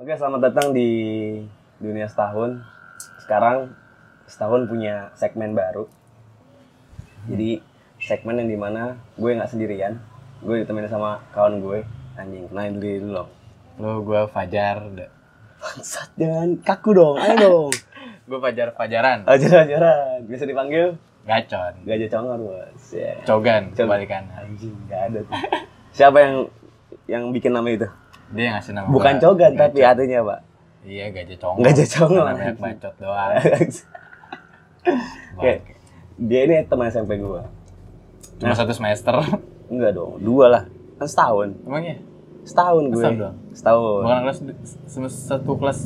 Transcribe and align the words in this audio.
Oke, 0.00 0.16
selamat 0.16 0.40
datang 0.48 0.72
di 0.72 0.88
dunia 1.76 2.08
setahun. 2.08 2.64
Sekarang 3.20 3.76
setahun 4.24 4.64
punya 4.64 5.12
segmen 5.12 5.52
baru. 5.52 5.92
Jadi 7.28 7.60
segmen 8.00 8.40
yang 8.40 8.48
di 8.48 8.56
mana 8.56 8.96
gue 9.20 9.28
nggak 9.36 9.52
sendirian, 9.52 10.00
gue 10.40 10.64
ditemenin 10.64 10.88
sama 10.88 11.20
kawan 11.36 11.60
gue. 11.60 11.84
Anjing, 12.16 12.48
kenalin 12.48 12.80
diri 12.80 13.04
dulu 13.04 13.12
dong. 13.12 13.30
Lo 13.76 14.00
gue 14.00 14.24
Fajar, 14.32 14.88
Bangsat, 15.60 16.16
jangan 16.16 16.56
kaku 16.64 16.96
dong, 16.96 17.20
ayo 17.20 17.34
dong. 17.36 17.72
gue 18.32 18.38
Fajar 18.40 18.72
Fajaran, 18.72 19.28
Ajaran-ajaran, 19.28 20.24
bisa 20.24 20.48
dipanggil 20.48 20.96
Gacon, 21.28 21.76
Gajah 21.84 22.08
Congor, 22.08 22.40
bos. 22.40 22.84
Ya. 22.96 23.20
Cogan, 23.28 23.76
Cogan. 23.76 23.84
kebalikan. 23.84 24.24
Anjing, 24.32 24.72
nggak 24.88 25.00
ada 25.12 25.18
tuh. 25.28 25.36
Siapa 25.92 26.16
yang 26.24 26.34
yang 27.04 27.22
bikin 27.36 27.52
nama 27.52 27.68
itu? 27.68 27.84
Dia 28.30 28.42
yang 28.46 28.54
ngasih 28.56 28.72
nama 28.72 28.86
Bukan 28.88 29.14
gua, 29.14 29.22
Cogan, 29.26 29.52
Gacon. 29.52 29.60
tapi 29.60 29.78
artinya, 29.82 30.18
Pak. 30.24 30.40
Iya, 30.80 31.04
Gajah 31.10 31.38
Congor. 31.38 31.62
Gajah 31.66 31.88
Congor. 31.92 32.24
Karena 32.24 32.38
banyak 32.38 32.58
bacot 32.58 32.94
doang. 32.96 33.30
Oke. 35.36 35.52
Dia 36.20 36.40
ini 36.44 36.56
teman 36.64 36.86
SMP 36.88 37.16
gue. 37.16 37.42
Cuma 38.36 38.54
satu 38.54 38.72
semester. 38.72 39.12
Enggak 39.68 39.92
dong, 39.92 40.20
dua 40.20 40.46
lah. 40.48 40.62
Kan 40.96 41.08
setahun. 41.08 41.48
Emangnya? 41.64 41.96
Setahun 42.44 42.82
gue. 42.88 42.96
Setahun 42.96 43.16
doang? 43.16 43.36
Setahun. 43.52 44.00
Bukan 44.04 44.18
kelas 44.22 44.38
semester 44.86 45.20
satu 45.28 45.52
kelas 45.56 45.80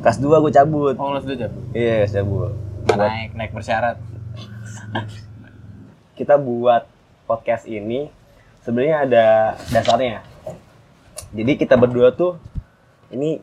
Kelas 0.00 0.16
dua 0.16 0.40
gue 0.40 0.48
cabut. 0.48 0.94
oh 0.96 1.12
kelas 1.12 1.24
dua 1.24 1.36
cabut. 1.38 1.62
Iya, 1.72 1.94
kelas 2.02 2.12
cabut. 2.14 2.52
Naik 2.88 3.30
naik 3.34 3.50
bersyarat. 3.52 3.96
kita 6.14 6.36
buat 6.36 6.84
podcast 7.24 7.64
ini 7.64 8.08
sebenarnya 8.60 8.96
ada 9.04 9.26
dasarnya. 9.68 10.20
Jadi 11.30 11.52
kita 11.54 11.78
berdua 11.78 12.10
tuh 12.10 12.38
ini 13.14 13.38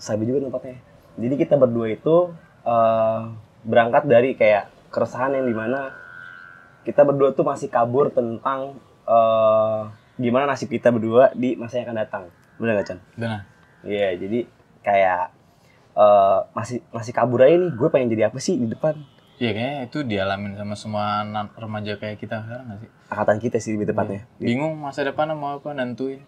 sabi 0.00 0.24
juga 0.24 0.48
tempatnya. 0.48 0.80
Jadi 1.18 1.34
kita 1.36 1.60
berdua 1.60 1.92
itu 1.92 2.32
eh, 2.64 3.20
berangkat 3.66 4.08
dari 4.08 4.32
kayak 4.38 4.70
keresahan 4.88 5.36
yang 5.36 5.44
di 5.44 5.52
mana 5.52 5.92
kita 6.86 7.04
berdua 7.04 7.36
tuh 7.36 7.44
masih 7.44 7.68
kabur 7.68 8.08
tentang 8.08 8.80
eh, 9.04 9.80
gimana 10.16 10.48
nasib 10.48 10.72
kita 10.72 10.88
berdua 10.88 11.34
di 11.36 11.58
masa 11.58 11.80
yang 11.80 11.92
akan 11.92 11.98
datang. 12.00 12.24
Bener 12.56 12.80
gak 12.80 12.86
Chan? 12.94 12.98
Benar. 13.14 13.40
Iya, 13.84 14.08
jadi 14.16 14.38
kayak 14.80 15.22
eh, 15.98 16.38
masih 16.56 16.80
masih 16.94 17.12
kabur 17.12 17.44
aja 17.44 17.60
nih. 17.60 17.72
Gue 17.76 17.88
pengen 17.92 18.08
jadi 18.08 18.32
apa 18.32 18.40
sih 18.40 18.56
di 18.56 18.72
depan? 18.72 18.96
Iya 19.38 19.54
kayaknya 19.54 19.78
itu 19.86 19.98
dialamin 20.02 20.58
sama 20.58 20.74
semua 20.74 21.22
remaja 21.54 21.94
kayak 21.94 22.18
kita 22.18 22.42
sekarang 22.42 22.64
nggak 22.72 22.78
sih? 22.82 22.90
Angkatan 23.06 23.36
kita 23.38 23.56
sih 23.62 23.70
lebih 23.78 23.94
tepatnya. 23.94 24.26
Bingung 24.42 24.74
masa 24.82 25.06
depan 25.06 25.30
mau 25.38 25.62
apa 25.62 25.70
nentuin. 25.76 26.26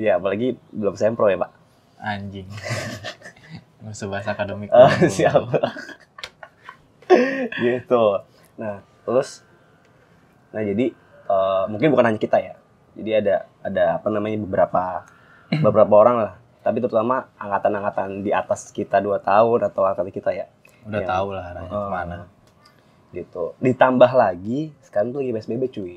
Iya, 0.00 0.16
apalagi 0.16 0.56
belum 0.72 0.96
sempro 0.96 1.28
ya, 1.28 1.36
Pak. 1.36 1.52
Anjing. 2.00 2.48
Nggak 3.84 3.92
usah 3.92 4.08
bahas 4.08 4.26
akademik. 4.32 4.72
Oh, 4.72 4.88
dulu. 4.88 5.12
siap. 5.12 5.44
gitu. 7.60 8.04
Nah, 8.56 8.80
terus 9.04 9.44
nah 10.50 10.62
jadi 10.64 10.92
eh, 11.28 11.62
mungkin 11.68 11.92
bukan 11.92 12.06
hanya 12.08 12.20
kita 12.20 12.40
ya. 12.40 12.56
Jadi 12.96 13.10
ada 13.12 13.34
ada 13.60 13.84
apa 14.00 14.08
namanya 14.08 14.40
beberapa 14.40 15.04
beberapa 15.64 15.94
orang 15.96 16.16
lah. 16.16 16.32
Tapi 16.60 16.80
terutama 16.80 17.28
angkatan-angkatan 17.36 18.24
di 18.24 18.32
atas 18.32 18.72
kita 18.72 19.00
dua 19.00 19.20
tahun 19.20 19.68
atau 19.68 19.84
angkatan 19.84 20.12
kita 20.12 20.32
ya. 20.32 20.46
Udah 20.88 21.00
Yang- 21.04 21.10
tahu 21.12 21.28
lah 21.32 21.44
arahnya 21.52 21.72
Oh, 21.72 21.84
ke 21.84 21.90
mana. 21.92 22.16
Gitu. 23.12 23.44
Ditambah 23.60 24.10
lagi 24.16 24.72
sekarang 24.80 25.12
tuh 25.12 25.20
lagi 25.20 25.32
PSBB 25.36 25.62
cuy. 25.68 25.96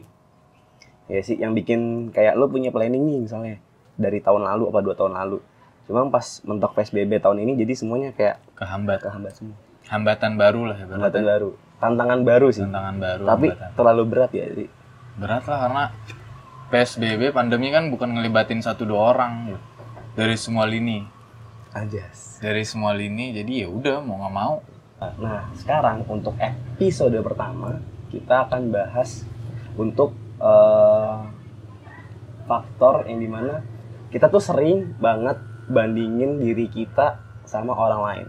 Ya 1.08 1.20
sih 1.20 1.36
yang 1.36 1.52
bikin 1.52 2.12
kayak 2.12 2.36
lo 2.36 2.48
punya 2.48 2.72
planning 2.72 3.04
nih 3.04 3.20
misalnya 3.22 3.56
dari 3.99 4.19
tahun 4.19 4.44
lalu 4.45 4.63
apa 4.69 4.80
dua 4.81 4.95
tahun 4.97 5.13
lalu. 5.13 5.38
Cuma 5.83 6.08
pas 6.08 6.25
mentok 6.47 6.72
PSBB 6.80 7.19
tahun 7.19 7.44
ini 7.44 7.59
jadi 7.59 7.73
semuanya 7.75 8.09
kayak 8.16 8.39
Kehambat. 8.55 9.03
kehambat 9.03 9.33
semua. 9.36 9.58
Hambatan 9.91 10.39
baru 10.39 10.72
lah 10.72 10.77
ya. 10.80 10.86
Hambatan 10.88 11.23
baru. 11.27 11.49
Tantangan 11.83 12.19
baru 12.23 12.47
sih. 12.55 12.64
Tantangan 12.64 12.95
baru. 12.97 13.23
Tapi 13.27 13.47
hambatan. 13.52 13.69
terlalu 13.75 14.03
berat 14.08 14.32
ya. 14.32 14.45
Jadi, 14.48 14.65
berat 15.20 15.43
lah 15.45 15.58
karena 15.67 15.83
PSBB 16.73 17.21
pandemi 17.36 17.70
kan 17.70 17.92
bukan 17.93 18.17
ngelibatin 18.17 18.64
satu 18.64 18.87
dua 18.87 19.14
orang 19.14 19.53
gitu. 19.53 19.61
dari 20.17 20.33
semua 20.33 20.65
lini 20.65 21.05
Anjas. 21.70 22.42
dari 22.42 22.65
semua 22.65 22.98
lini 22.98 23.30
jadi 23.30 23.65
ya 23.65 23.67
udah 23.70 24.02
mau 24.02 24.17
nggak 24.26 24.33
mau 24.33 24.55
Nah, 25.20 25.52
sekarang 25.59 26.08
untuk 26.08 26.32
episode 26.39 27.14
pertama 27.20 27.76
kita 28.08 28.48
akan 28.48 28.71
bahas 28.71 29.27
untuk 29.76 30.15
eh, 30.39 31.17
faktor 32.48 33.03
yang 33.11 33.20
di 33.20 33.27
mana 33.27 33.59
kita 34.14 34.30
tuh 34.30 34.38
sering 34.38 34.94
banget 34.96 35.42
bandingin 35.66 36.38
diri 36.38 36.70
kita 36.70 37.18
sama 37.44 37.74
orang 37.74 38.02
lain. 38.04 38.28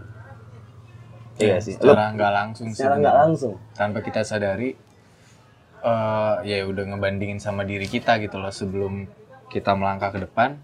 Iya 1.37 1.59
sih. 1.59 1.75
Secara 1.75 2.09
nggak 2.11 2.31
langsung 2.33 2.67
secara 2.73 2.95
nggak 2.97 3.15
langsung. 3.15 3.53
tanpa 3.71 3.99
kita 3.99 4.23
sadari 4.23 4.73
eh 5.77 6.33
ya 6.43 6.65
udah 6.65 6.83
ngebandingin 6.89 7.37
sama 7.37 7.61
diri 7.61 7.85
kita 7.85 8.17
gitu 8.17 8.41
loh 8.41 8.49
sebelum 8.49 9.05
kita 9.47 9.77
melangkah 9.77 10.09
ke 10.09 10.17
depan 10.19 10.57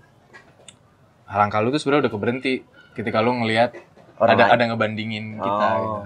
langkah 1.29 1.61
lu 1.61 1.69
tuh 1.69 1.77
sebenarnya 1.77 2.09
udah 2.09 2.11
keberhenti 2.11 2.53
ketika 2.91 3.21
lu 3.21 3.37
ngelihat 3.37 3.77
Orang 4.17 4.33
ada 4.35 4.43
lain. 4.43 4.51
ada 4.51 4.63
ngebandingin 4.67 5.25
kita 5.37 5.67
Oh. 5.71 5.77
gitu. 5.77 5.99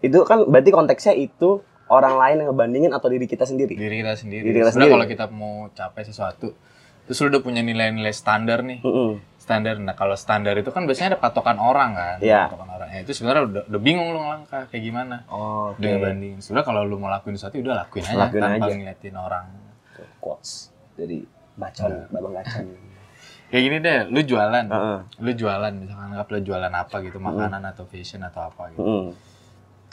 Itu 0.00 0.18
kan 0.22 0.42
berarti 0.44 0.70
konteksnya 0.70 1.14
itu 1.14 1.62
orang 1.86 2.14
lain 2.16 2.36
yang 2.38 2.48
ngebandingin 2.50 2.90
atau 2.92 3.08
diri 3.08 3.24
kita 3.24 3.42
sendiri. 3.42 3.74
diri 3.74 3.98
kita 3.98 4.14
sendiri. 4.14 4.44
Diri 4.44 4.58
kita 4.58 4.70
Sebenarnya 4.70 4.92
sendiri. 4.92 4.92
kalau 4.94 5.06
kita 5.08 5.24
mau 5.32 5.54
capai 5.72 6.02
sesuatu, 6.02 6.48
terus 7.08 7.18
lu 7.18 7.28
udah 7.28 7.40
punya 7.40 7.60
nilai-nilai 7.60 8.12
standar 8.12 8.60
nih, 8.60 8.78
Mm-mm. 8.78 9.16
standar. 9.34 9.74
Nah 9.76 9.94
kalau 9.94 10.12
standar 10.12 10.52
itu 10.54 10.68
kan 10.68 10.84
biasanya 10.84 11.16
ada 11.16 11.18
patokan 11.18 11.56
orang 11.56 11.90
kan, 11.92 12.16
Iya. 12.20 12.46
patokan 12.46 12.68
orang. 12.70 12.88
Ya, 12.90 13.00
itu 13.00 13.12
sebenarnya 13.12 13.42
udah, 13.42 13.62
udah 13.66 13.80
bingung 13.80 14.08
lu 14.10 14.20
ngelangkah 14.20 14.68
kayak 14.68 14.82
gimana. 14.82 15.24
Oh, 15.26 15.72
Oke. 15.72 15.80
Udah 15.80 15.88
ngebandingin. 15.90 16.38
Sebenarnya 16.38 16.66
kalau 16.66 16.80
lu 16.84 16.96
mau 16.96 17.08
lakuin 17.08 17.34
sesuatu, 17.34 17.56
udah 17.56 17.76
lakuin 17.78 18.04
aja 18.04 18.16
Lakuin 18.22 18.42
tanpa 18.42 18.56
aja. 18.62 18.74
ngeliatin 18.74 19.16
orang. 19.16 19.46
Quotes 20.18 20.50
dari 20.92 21.24
bacaan, 21.54 21.90
Iya. 21.90 22.04
babang. 22.08 22.32
Kayak 23.48 23.62
gini 23.64 23.76
deh, 23.80 23.98
lu 24.06 24.20
jualan, 24.22 24.66
Heeh. 24.68 24.98
lu 25.18 25.30
jualan 25.32 25.72
misalkan 25.72 26.12
anggap 26.12 26.28
lu 26.28 26.38
jualan 26.38 26.68
apa 26.70 26.96
gitu, 27.00 27.16
makanan 27.18 27.62
atau 27.64 27.84
fashion 27.84 28.20
atau 28.20 28.44
apa 28.44 28.68
gitu. 28.70 28.84
Mm-mm. 28.84 29.06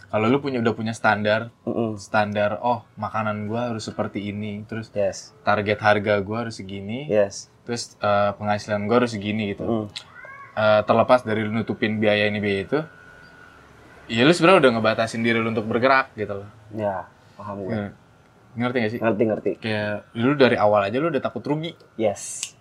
Kalau 0.06 0.26
lu 0.28 0.40
punya 0.40 0.62
udah 0.62 0.72
punya 0.72 0.92
standar, 0.92 1.52
Mm-mm. 1.64 1.98
standar, 1.98 2.58
oh 2.60 2.88
makanan 2.96 3.46
gua 3.46 3.70
harus 3.70 3.84
seperti 3.84 4.30
ini, 4.30 4.64
terus 4.64 4.88
Yes. 4.92 5.36
target 5.42 5.76
harga 5.78 6.22
gua 6.22 6.48
harus 6.48 6.56
segini, 6.56 7.06
Yes. 7.06 7.52
terus 7.64 8.00
eh, 8.00 8.32
penghasilan 8.34 8.86
gua 8.86 9.04
harus 9.04 9.12
segini 9.12 9.52
gitu. 9.52 9.66
Mm. 9.66 9.86
Eh, 10.56 10.82
terlepas 10.84 11.20
dari 11.22 11.44
lu 11.44 11.52
nutupin 11.52 12.00
biaya 12.00 12.26
ini 12.26 12.40
biaya 12.40 12.62
itu, 12.64 12.80
ya 14.08 14.24
lu 14.24 14.32
sebenarnya 14.32 14.64
udah 14.64 14.72
ngebatasin 14.80 15.20
diri 15.20 15.36
lu 15.36 15.52
untuk 15.52 15.68
bergerak 15.68 16.16
gitu 16.16 16.46
loh. 16.46 16.50
Ya, 16.72 17.12
paham 17.36 17.66
gue. 17.66 17.74
Nge- 17.76 17.94
Ngerti 18.56 18.78
gak 18.80 18.92
sih? 18.96 19.00
Ngerti 19.04 19.24
ngerti. 19.28 19.52
Kayak 19.60 20.08
lu 20.16 20.32
dari 20.40 20.56
awal 20.56 20.88
aja 20.88 20.96
lu 20.96 21.12
udah 21.12 21.20
takut 21.20 21.44
rugi. 21.44 21.76
Yes. 22.00 22.55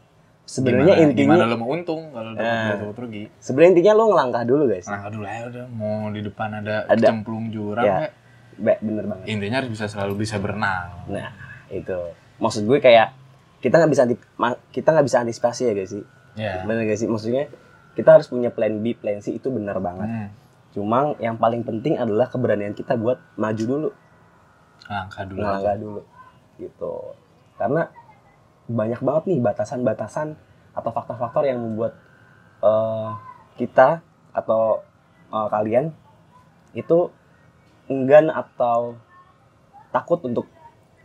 Sebenarnya 0.44 1.00
intinya 1.00 1.40
gimana 1.40 1.48
lu 1.48 1.56
mau 1.56 1.72
untung 1.72 2.12
kalau 2.12 2.36
Eh. 2.36 2.38
udah 2.38 2.76
takut 2.78 2.98
rugi? 3.00 3.24
sebenarnya 3.40 3.70
intinya 3.72 3.92
lo 3.96 4.04
ngelangkah 4.12 4.44
dulu 4.44 4.62
guys. 4.68 4.84
Nah, 4.84 5.08
aduh 5.08 5.20
lah 5.24 5.48
udah 5.48 5.64
mau 5.70 6.12
di 6.12 6.20
depan 6.20 6.48
ada, 6.54 6.84
Ada. 6.84 7.06
cemplung 7.08 7.48
jurang 7.48 7.80
Ya. 7.80 7.96
ya. 7.98 8.08
Be- 8.54 8.78
bener 8.78 9.04
banget. 9.04 9.24
Intinya 9.26 9.56
harus 9.58 9.70
bisa 9.72 9.88
selalu 9.88 10.20
bisa 10.20 10.36
berenang. 10.36 11.08
Nah, 11.08 11.32
itu. 11.68 11.96
Maksud 12.36 12.64
gue 12.64 12.78
kayak 12.78 13.16
kita 13.58 13.80
nggak 13.80 13.90
bisa 13.90 14.04
kita 14.68 14.88
nggak 14.92 15.06
bisa 15.06 15.18
antisipasi 15.18 15.62
ya 15.64 15.74
guys 15.74 15.90
sih. 15.90 16.04
Ya. 16.34 16.60
Bener 16.62 16.84
gak 16.84 16.98
sih? 16.98 17.08
Maksudnya 17.08 17.48
kita 17.94 18.10
harus 18.12 18.26
punya 18.26 18.50
plan 18.50 18.74
B, 18.78 18.92
plan 18.92 19.18
C 19.18 19.32
itu 19.32 19.48
benar 19.48 19.78
banget. 19.78 20.06
Hmm. 20.06 20.28
Cuma 20.70 21.14
yang 21.16 21.34
paling 21.34 21.62
penting 21.62 21.94
adalah 21.94 22.26
keberanian 22.26 22.74
kita 22.74 22.94
buat 22.94 23.16
maju 23.34 23.64
dulu, 23.64 23.88
Langkah 24.84 25.24
dulu 25.24 25.38
aja. 25.38 25.46
ngelangkah 25.48 25.76
dulu. 25.78 26.00
Gitu. 26.56 26.94
Karena 27.54 27.82
banyak 28.68 29.00
banget 29.04 29.22
nih 29.28 29.40
batasan-batasan 29.44 30.36
atau 30.74 30.90
faktor-faktor 30.90 31.44
yang 31.44 31.60
membuat 31.60 31.96
eh, 32.64 33.10
kita 33.60 34.00
atau 34.34 34.80
eh, 35.30 35.48
kalian 35.52 35.92
itu 36.74 37.12
enggan 37.86 38.32
atau 38.32 38.98
takut 39.92 40.18
untuk 40.26 40.48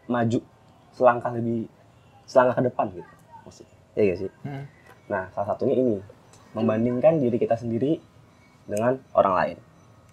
maju 0.09 0.39
selangkah 0.95 1.29
lebih 1.35 1.69
selangkah 2.25 2.63
ke 2.63 2.63
depan 2.71 2.85
gitu 2.95 3.11
maksudnya. 3.45 3.77
Ya 3.93 4.01
gak 4.13 4.19
sih? 4.23 4.31
Hmm. 4.45 4.65
nah 5.09 5.25
salah 5.33 5.57
satunya 5.57 5.73
ini 5.73 5.97
membandingkan 6.53 7.17
diri 7.17 7.41
kita 7.41 7.57
sendiri 7.57 7.97
dengan 8.69 9.01
orang 9.13 9.33
lain. 9.35 9.57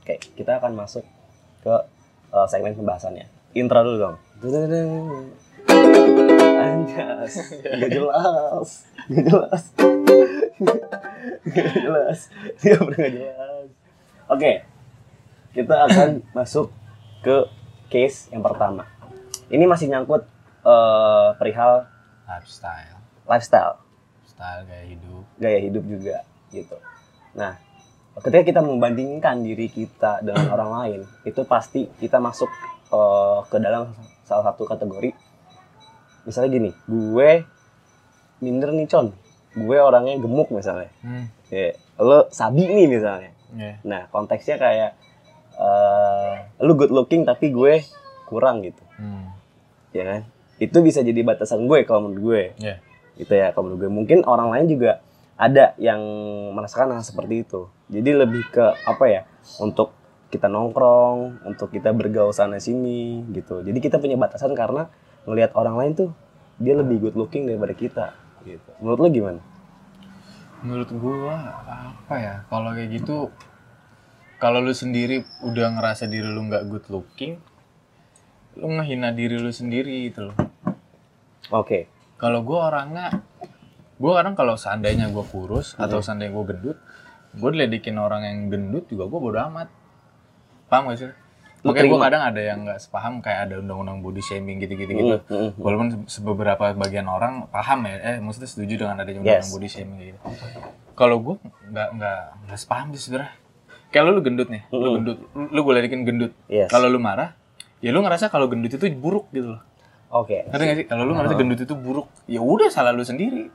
Oke 0.02 0.18
kita 0.34 0.58
akan 0.58 0.74
masuk 0.74 1.06
ke 1.62 1.74
eh, 2.34 2.46
segmen 2.50 2.74
pembahasannya. 2.74 3.30
Intro 3.56 3.80
dulu 3.80 3.96
dong 3.96 4.16
Anjas, 6.56 7.32
gak 7.62 7.90
jelas, 7.90 8.68
gak 9.10 9.24
jelas, 9.26 9.62
gak 11.46 11.68
jelas, 11.74 12.18
dia 12.62 12.76
gak 12.78 13.10
jelas. 13.12 13.66
Oke, 14.26 14.52
kita 15.54 15.76
akan 15.86 16.10
masuk 16.36 16.70
ke 17.22 17.46
case 17.88 18.30
yang 18.30 18.42
pertama. 18.42 18.86
Ini 19.46 19.64
masih 19.66 19.86
nyangkut 19.90 20.26
eh, 20.66 21.28
perihal 21.38 21.86
Lifestyle. 22.26 22.98
lifestyle. 23.30 23.78
lifestyle 24.26 24.62
kayak 24.66 24.86
hidup 24.90 25.24
gaya 25.38 25.58
hidup 25.62 25.84
juga 25.86 26.16
gitu. 26.50 26.74
Nah, 27.38 27.54
ketika 28.18 28.42
kita 28.42 28.60
membandingkan 28.66 29.46
diri 29.46 29.70
kita 29.70 30.26
dengan 30.26 30.50
orang 30.50 30.70
lain, 30.74 31.00
itu 31.22 31.46
pasti 31.46 31.86
kita 32.02 32.18
masuk 32.18 32.50
eh, 32.90 33.38
ke 33.46 33.56
dalam 33.62 33.94
salah 34.26 34.50
satu 34.50 34.66
kategori. 34.66 35.14
Misalnya 36.26 36.50
gini, 36.50 36.70
gue 36.90 37.30
minder 38.42 38.70
nih 38.74 38.86
con, 38.90 39.14
gue 39.54 39.78
orangnya 39.78 40.18
gemuk 40.18 40.50
misalnya. 40.52 40.90
hmm. 41.00 41.24
Ya, 41.48 41.78
lo 42.02 42.26
sabi 42.34 42.66
nih 42.66 42.90
misalnya. 42.90 43.30
ya 43.54 43.78
Nah, 43.86 44.10
konteksnya 44.10 44.58
kayak 44.58 44.90
eh 45.56 46.34
lu 46.60 46.76
good 46.76 46.92
looking 46.92 47.24
tapi 47.24 47.48
gue 47.48 47.80
kurang 48.28 48.60
gitu, 48.66 48.82
hmm. 48.98 49.32
ya 49.96 50.04
kan? 50.04 50.20
Itu 50.60 50.84
bisa 50.84 51.00
jadi 51.00 51.22
batasan 51.24 51.64
gue 51.64 51.86
kalau 51.88 52.10
menurut 52.10 52.20
gue. 52.20 52.42
ya 52.60 52.76
gitu 53.16 53.32
ya 53.32 53.50
kalau 53.52 53.72
menurut 53.72 53.80
gue 53.88 53.90
mungkin 53.90 54.18
orang 54.28 54.52
lain 54.52 54.66
juga 54.68 55.00
ada 55.36 55.72
yang 55.80 56.00
merasakan 56.52 56.96
hal 56.96 57.04
seperti 57.04 57.44
itu 57.44 57.68
jadi 57.88 58.24
lebih 58.24 58.44
ke 58.52 58.64
apa 58.84 59.04
ya 59.08 59.22
untuk 59.60 59.92
kita 60.28 60.48
nongkrong 60.52 61.48
untuk 61.48 61.72
kita 61.72 61.96
bergaul 61.96 62.32
sana 62.32 62.60
sini 62.60 63.24
gitu 63.32 63.64
jadi 63.64 63.76
kita 63.76 63.96
punya 63.96 64.20
batasan 64.20 64.52
karena 64.52 64.92
ngelihat 65.26 65.52
orang 65.58 65.76
lain 65.76 65.92
tuh 65.98 66.10
dia 66.56 66.72
lebih 66.78 67.02
good 67.02 67.16
looking 67.18 67.44
daripada 67.44 67.74
kita 67.76 68.06
gitu. 68.46 68.70
Menurut 68.80 68.98
lo 69.02 69.08
gimana? 69.10 69.40
Menurut 70.62 70.90
gua 70.96 71.34
apa 71.92 72.14
ya 72.16 72.34
kalau 72.48 72.72
kayak 72.72 72.90
gitu 72.96 73.28
kalau 74.40 74.62
lu 74.62 74.72
sendiri 74.72 75.26
udah 75.44 75.76
ngerasa 75.76 76.08
diri 76.08 76.24
lu 76.24 76.46
nggak 76.48 76.64
good 76.70 76.86
looking 76.88 77.36
lu 78.56 78.72
ngehina 78.72 79.12
diri 79.12 79.36
lu 79.36 79.52
sendiri 79.52 80.08
gitu 80.08 80.32
loh. 80.32 80.36
Oke. 81.52 81.90
Kalau 82.16 82.40
gua 82.46 82.72
orangnya 82.72 83.20
gua 84.00 84.22
kadang 84.22 84.38
kalau 84.38 84.56
seandainya 84.56 85.12
gua 85.12 85.26
kurus 85.26 85.76
atau 85.76 86.00
seandainya 86.00 86.32
gua 86.32 86.44
gendut 86.48 86.78
gua 87.36 87.50
diledekin 87.52 88.00
orang 88.00 88.24
yang 88.24 88.38
gendut 88.48 88.88
juga 88.88 89.04
gua 89.10 89.20
bodo 89.20 89.38
amat. 89.52 89.68
Paham 90.72 90.90
gak 90.90 90.98
sih 90.98 91.25
Makanya 91.66 91.88
gue 91.88 92.00
kadang 92.00 92.22
ada 92.22 92.40
yang 92.40 92.58
nggak 92.62 92.78
sepaham 92.78 93.14
kayak 93.18 93.40
ada 93.46 93.54
undang-undang 93.58 93.98
body 94.00 94.22
shaming 94.22 94.56
gitu-gitu 94.58 94.92
gitu. 94.92 95.16
Mm, 95.18 95.26
mm, 95.26 95.36
mm. 95.36 95.50
Walaupun 95.58 95.86
beberapa 96.24 96.64
bagian 96.72 97.06
orang 97.06 97.46
paham 97.48 97.84
ya, 97.84 97.94
eh 98.00 98.16
maksudnya 98.18 98.46
setuju 98.46 98.74
dengan 98.80 98.96
adanya 98.98 99.20
undang-undang 99.20 99.46
Yes. 99.46 99.54
body 99.54 99.68
shaming 99.68 99.98
gitu. 100.06 100.18
Kalau 100.92 101.16
gue 101.18 101.34
nggak 101.68 101.88
nggak 101.92 102.20
nggak 102.46 102.58
sepaham 102.58 102.92
sih 102.92 103.02
sebenarnya. 103.02 103.32
Kayak 103.86 104.02
lu, 104.02 104.10
lu 104.12 104.22
gendut 104.22 104.48
nih, 104.48 104.62
lu 104.66 104.76
Mm-mm. 104.76 104.94
gendut, 104.98 105.18
lu, 105.30 105.44
lu 105.48 105.60
gue 105.62 105.72
ledekin 105.74 106.02
gendut. 106.02 106.32
yes 106.46 106.68
Kalau 106.68 106.86
lu 106.86 106.98
marah, 106.98 107.32
ya 107.78 107.90
lu 107.90 108.00
ngerasa 108.00 108.28
kalau 108.28 108.46
gendut 108.46 108.70
itu 108.70 108.86
buruk 108.92 109.30
gitu 109.30 109.56
loh. 109.56 109.62
oke 110.06 110.50
Ngerti 110.50 110.62
gak 110.64 110.76
sih? 110.76 110.86
Kalau 110.86 111.02
lu 111.04 111.12
ngerasa 111.14 111.34
gendut 111.34 111.60
itu 111.60 111.74
buruk, 111.74 112.06
ya 112.24 112.40
udah 112.40 112.68
salah 112.68 112.90
lu 112.90 113.02
sendiri. 113.02 113.48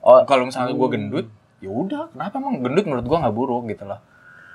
oh 0.00 0.24
Kalau 0.24 0.46
misalnya 0.46 0.72
gue 0.72 0.88
gendut, 0.88 1.26
ya 1.58 1.68
udah. 1.68 2.10
Kenapa 2.10 2.34
emang 2.38 2.60
gendut 2.60 2.84
menurut 2.86 3.06
gue 3.06 3.18
nggak 3.18 3.34
buruk 3.34 3.62
gitu 3.66 3.84
loh? 3.84 4.00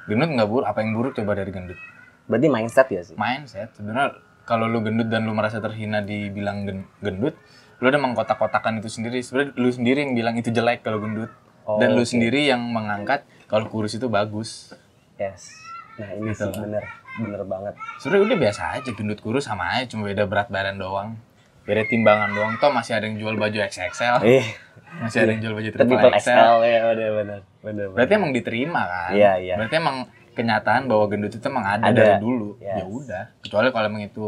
Gendut 0.07 0.29
nggak 0.33 0.49
buruk. 0.49 0.65
Apa 0.65 0.77
yang 0.81 0.91
buruk 0.93 1.13
coba 1.13 1.31
dari 1.33 1.51
gendut? 1.51 1.79
Berarti 2.25 2.47
mindset 2.47 2.87
ya 2.87 3.01
sih? 3.01 3.15
Mindset. 3.15 3.73
Sebenarnya 3.73 4.17
kalau 4.43 4.65
lu 4.65 4.79
gendut 4.79 5.07
dan 5.07 5.23
lu 5.23 5.31
merasa 5.31 5.57
terhina 5.57 5.99
dibilang 5.99 6.63
gen- 6.63 6.87
gendut 6.99 7.35
lu 7.77 7.85
udah 7.85 7.99
mengkotak-kotakan 8.01 8.79
itu 8.79 8.87
sendiri. 8.87 9.19
Sebenarnya 9.19 9.51
lu 9.55 9.67
sendiri 9.67 9.99
yang 10.01 10.13
bilang 10.13 10.35
itu 10.35 10.49
jelek 10.49 10.81
kalau 10.81 10.99
gendut. 10.99 11.27
Oh, 11.63 11.79
dan 11.79 11.91
lu 11.91 12.03
sendiri 12.03 12.43
yang 12.43 12.59
mengangkat 12.61 13.23
kalau 13.45 13.67
kurus 13.67 13.93
itu 13.93 14.07
bagus. 14.07 14.71
Yes. 15.15 15.51
Nah 15.95 16.11
ini 16.11 16.31
Gitu 16.31 16.43
sih 16.43 16.49
lah. 16.49 16.59
bener. 16.59 16.83
Bener 17.13 17.41
banget. 17.43 17.73
Sebenarnya 17.99 18.23
udah 18.25 18.37
biasa 18.39 18.61
aja 18.73 18.89
gendut 18.89 19.19
kurus 19.19 19.45
sama 19.45 19.67
aja 19.69 19.85
cuma 19.85 20.07
beda 20.07 20.23
berat 20.23 20.47
badan 20.47 20.75
doang. 20.75 21.19
Beda 21.63 21.83
timbangan 21.83 22.31
doang. 22.31 22.55
Toh 22.57 22.71
masih 22.71 22.95
ada 22.95 23.03
yang 23.03 23.15
jual 23.15 23.35
baju 23.35 23.57
XXL 23.61 24.23
eh 24.23 24.47
masih 24.93 25.19
ada 25.19 25.31
yang 25.31 25.41
jual 25.41 25.53
baju 25.53 25.69
triple 25.69 25.89
triple 25.89 26.13
XL 26.13 26.29
XL 26.29 26.57
ya 26.61 26.79
bener 26.83 27.11
bener 27.19 27.39
bener. 27.61 27.87
Berarti 27.93 28.13
emang 28.13 28.31
diterima 28.31 28.81
kan? 28.83 29.11
Iya, 29.11 29.31
iya. 29.39 29.55
berarti 29.55 29.75
emang 29.75 29.97
kenyataan 30.33 30.85
bahwa 30.85 31.06
gendut 31.06 31.31
itu 31.31 31.41
emang 31.44 31.63
ada, 31.63 31.85
Ada. 31.85 31.95
dari 31.95 32.13
dulu 32.19 32.57
Yes. 32.57 32.81
ya 32.81 32.85
udah 32.85 33.24
kecuali 33.39 33.68
kalau 33.69 33.85
emang 33.88 34.03
itu 34.03 34.25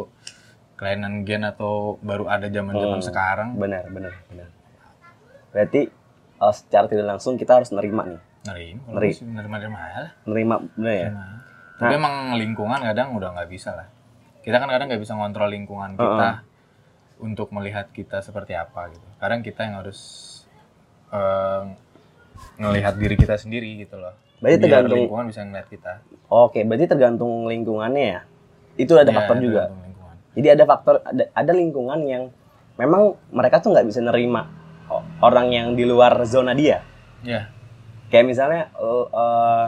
kelainan 0.75 1.23
gen 1.23 1.43
atau 1.43 1.97
baru 1.99 2.27
ada 2.27 2.47
zaman 2.47 2.73
zaman 2.73 2.99
Hmm. 2.99 3.05
sekarang 3.05 3.49
benar 3.55 3.83
benar 3.87 4.13
benar 4.27 4.47
berarti 5.49 5.87
uh, 6.37 6.51
secara 6.51 6.85
tidak 6.85 7.07
langsung 7.09 7.35
kita 7.35 7.57
harus 7.57 7.71
nerima 7.71 8.05
nih 8.05 8.21
Nerim, 8.45 8.77
kalau 8.79 8.95
Neri. 8.95 9.09
gue 9.09 9.15
sih 9.15 9.25
nerima-nerima 9.25 9.77
aja 9.79 9.99
lah. 9.99 10.11
nerima 10.23 10.55
benar 10.71 10.93
ya 10.93 11.09
Nerima. 11.09 11.25
Tapi 11.75 11.93
emang 11.93 12.15
lingkungan 12.35 12.79
kadang 12.79 13.11
udah 13.11 13.35
nggak 13.35 13.49
bisa 13.49 13.73
lah. 13.73 13.91
Kita 14.39 14.63
kan 14.63 14.69
kadang 14.69 14.87
nggak 14.87 15.01
bisa 15.01 15.11
ngontrol 15.11 15.51
lingkungan 15.51 15.97
kita 15.97 16.47
untuk 17.17 17.51
melihat 17.51 17.91
kita 17.91 18.21
seperti 18.21 18.53
apa 18.53 18.87
gitu. 18.89 19.03
Kadang 19.17 19.41
kita 19.41 19.67
yang 19.67 19.83
harus 19.83 19.99
eh, 21.09 21.63
ngelihat 22.55 22.95
diri 22.95 23.15
kita 23.15 23.35
sendiri 23.35 23.75
gitu 23.77 23.97
loh. 23.97 24.15
Berarti 24.37 24.55
Biar 24.57 24.63
tergantung- 24.83 24.99
lingkungan 24.99 25.25
bisa 25.27 25.41
ngeliat 25.41 25.67
kita. 25.67 25.93
oke 26.25 26.59
berarti 26.59 26.85
tergantung 26.85 27.45
lingkungannya 27.45 28.05
ya 28.09 28.21
itu 28.75 28.91
ada 28.93 29.07
Iya, 29.07 29.15
faktor 29.15 29.37
juga 29.39 29.69
lingkungan. 29.69 30.15
jadi 30.33 30.47
ada 30.51 30.63
faktor 30.65 30.95
ada, 31.01 31.23
ada 31.31 31.51
lingkungan 31.51 31.99
yang 32.01 32.23
memang 32.75 33.01
mereka 33.29 33.59
tuh 33.59 33.71
nggak 33.71 33.85
bisa 33.85 34.01
nerima 34.01 34.49
orang 35.19 35.47
yang 35.49 35.67
di 35.71 35.83
luar 35.83 36.17
zona 36.23 36.51
dia 36.51 36.83
Iya. 37.21 37.47
kayak 38.07 38.25
misalnya 38.25 38.67
uh, 38.75 39.05
uh, 39.07 39.65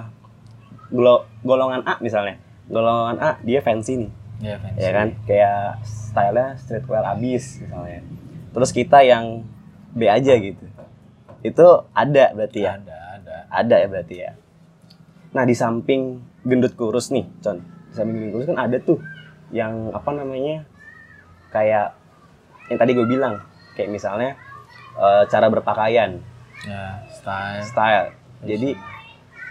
golo- 0.89 1.25
golongan 1.41 1.81
A 1.83 1.95
misalnya 1.99 2.35
golongan 2.65 3.15
A 3.17 3.31
dia 3.41 3.61
fancy 3.61 3.95
nih 3.97 4.11
Iya, 4.39 4.55
fancy. 4.59 4.79
ya 4.79 4.89
kan 4.91 5.07
kayak 5.23 5.61
stylenya 5.81 6.57
streetwear 6.57 7.05
abis 7.07 7.43
misalnya 7.59 8.01
terus 8.51 8.69
kita 8.71 8.99
yang 9.01 9.45
B 9.89 10.05
aja 10.05 10.33
gitu 10.35 10.65
itu 11.39 11.65
ada 11.91 12.25
berarti 12.31 12.59
ya 12.61 12.75
Ada, 12.75 12.97
ada. 13.15 13.35
ada 13.47 13.75
ya 13.77 13.87
berarti 13.87 14.15
ya 14.19 14.31
nah 15.29 15.43
di 15.43 15.51
samping 15.51 16.17
gendut 16.41 16.73
kurus 16.73 17.09
nih 17.09 17.27
con 17.39 17.59
di 17.59 17.93
samping 17.93 18.15
gendut 18.15 18.31
kurus 18.33 18.47
kan 18.47 18.59
ada 18.61 18.77
tuh 18.77 18.99
yang 19.49 19.91
apa 19.91 20.09
namanya 20.11 20.63
kayak 21.49 21.95
yang 22.67 22.77
tadi 22.77 22.91
gue 22.91 23.05
bilang 23.05 23.39
kayak 23.73 23.89
misalnya 23.89 24.35
eh, 24.95 25.23
cara 25.25 25.47
berpakaian 25.47 26.19
Ya, 26.57 27.05
style. 27.07 27.61
style 27.63 28.07
jadi 28.41 28.73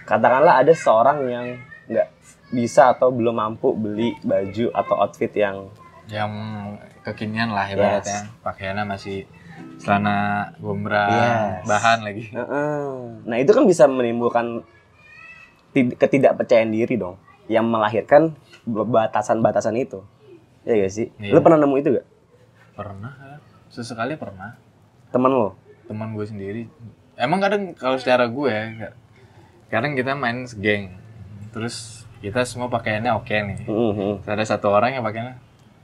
katakanlah 0.04 0.58
ada 0.58 0.74
seorang 0.74 1.18
yang 1.24 1.46
nggak 1.86 2.08
bisa 2.50 2.90
atau 2.90 3.10
belum 3.10 3.30
mampu 3.32 3.70
beli 3.72 4.18
baju 4.20 4.70
atau 4.72 4.94
outfit 4.96 5.30
yang 5.32 5.70
Yang 6.06 6.30
kekinian 7.02 7.50
lah 7.50 7.66
ibaratnya. 7.66 8.30
Pakaiannya 8.38 8.86
masih 8.86 9.26
celana 9.76 10.50
gombrang, 10.56 11.10
Yes. 11.10 11.66
bahan 11.66 11.98
lagi. 12.02 12.30
Nah 13.22 13.36
itu 13.38 13.50
kan 13.50 13.66
bisa 13.66 13.86
menimbulkan 13.86 14.62
ketidakpercayaan 15.92 16.70
diri 16.70 16.96
dong 16.96 17.20
yang 17.46 17.64
melahirkan 17.64 18.34
batasan-batasan 18.66 19.76
itu. 19.76 20.02
Ya 20.62 20.74
gak 20.76 20.90
sih? 20.90 21.06
Iya. 21.16 21.30
lu 21.30 21.40
pernah 21.40 21.58
nemu 21.58 21.74
itu 21.76 21.88
gak 21.92 22.06
Pernah, 22.74 23.40
sesekali 23.68 24.14
pernah. 24.14 24.58
temen 25.08 25.30
lo? 25.30 25.54
Teman 25.86 26.12
gue 26.12 26.26
sendiri. 26.26 26.62
Emang 27.14 27.38
kadang 27.38 27.72
kalau 27.72 27.96
secara 27.96 28.26
gue 28.26 28.50
ya, 28.50 28.90
kadang 29.68 29.94
kita 29.94 30.12
main 30.12 30.44
geng. 30.52 30.92
Terus 31.50 32.04
kita 32.18 32.42
semua 32.42 32.66
pakaiannya 32.66 33.14
oke 33.14 33.32
nih. 33.32 33.58
Mhm. 33.64 34.20
Terus 34.20 34.34
ada 34.34 34.44
satu 34.46 34.68
orang 34.68 34.92
yang 34.92 35.00
pakaiannya 35.00 35.38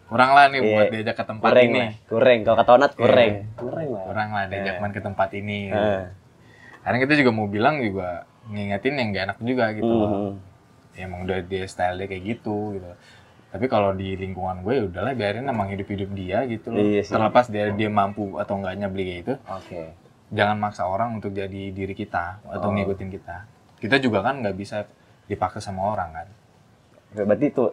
kurang 0.04 0.36
lah 0.36 0.44
nih 0.46 0.60
Iya. 0.60 0.68
buat 0.68 0.86
diajak 0.90 1.16
ke 1.16 1.24
tempat 1.24 1.48
kurang 1.48 1.64
ini. 1.64 1.78
lah 1.78 1.90
kurang. 2.04 2.38
Kalau 2.42 2.56
kata 2.58 2.70
Onat 2.74 2.92
kurang. 2.92 3.32
Kurang 3.56 3.86
lah. 3.88 4.02
Kurang 4.04 4.28
lah 4.28 4.44
diajak 4.46 4.74
Iya. 4.74 4.80
main 4.82 4.92
ke 4.92 5.00
tempat 5.00 5.28
ini. 5.32 5.60
Heeh. 5.68 6.02
kadang 6.82 7.00
kita 7.00 7.14
juga 7.14 7.30
mau 7.30 7.46
bilang 7.46 7.78
juga 7.78 8.26
ngingetin 8.44 8.94
yang 8.94 9.08
gak 9.10 9.24
enak 9.24 9.38
juga 9.40 9.64
gitu 9.72 9.86
loh 9.88 10.10
Mhm. 10.10 10.32
ya, 10.92 11.02
emang 11.02 11.20
udah 11.22 11.38
dia 11.40 11.64
style 11.64 11.96
dia 11.96 12.06
kayak 12.06 12.24
gitu 12.26 12.56
gitu 12.74 12.86
tapi 13.48 13.64
kalau 13.66 13.92
di 13.92 14.14
lingkungan 14.14 14.60
gue 14.60 14.72
ya 14.72 14.82
udahlah 14.86 15.12
biarin 15.12 15.44
emang 15.44 15.68
hidup 15.68 15.84
hidup 15.86 16.10
dia 16.10 16.42
gitu 16.46 16.68
loh 16.68 16.80
Iya 16.80 17.00
sih. 17.00 17.12
terlepas 17.12 17.46
dia 17.46 17.68
dia 17.70 17.88
mampu 17.88 18.36
atau 18.36 18.56
enggaknya 18.56 18.88
beli 18.88 19.04
kayak 19.06 19.20
itu 19.20 19.34
oke 19.44 19.80
jangan 20.30 20.56
maksa 20.58 20.82
orang 20.84 21.14
untuk 21.14 21.30
jadi 21.30 21.62
diri 21.68 21.92
kita 21.92 22.40
atau 22.42 22.68
Oh. 22.68 22.72
ngikutin 22.72 23.08
kita. 23.10 23.36
Kita 23.76 23.98
juga 23.98 24.22
kan 24.22 24.40
nggak 24.40 24.54
bisa 24.54 24.88
dipaksa 25.22 25.60
sama 25.60 25.84
orang 25.84 26.08
kan. 26.10 26.26
Berarti 27.14 27.46
itu 27.46 27.64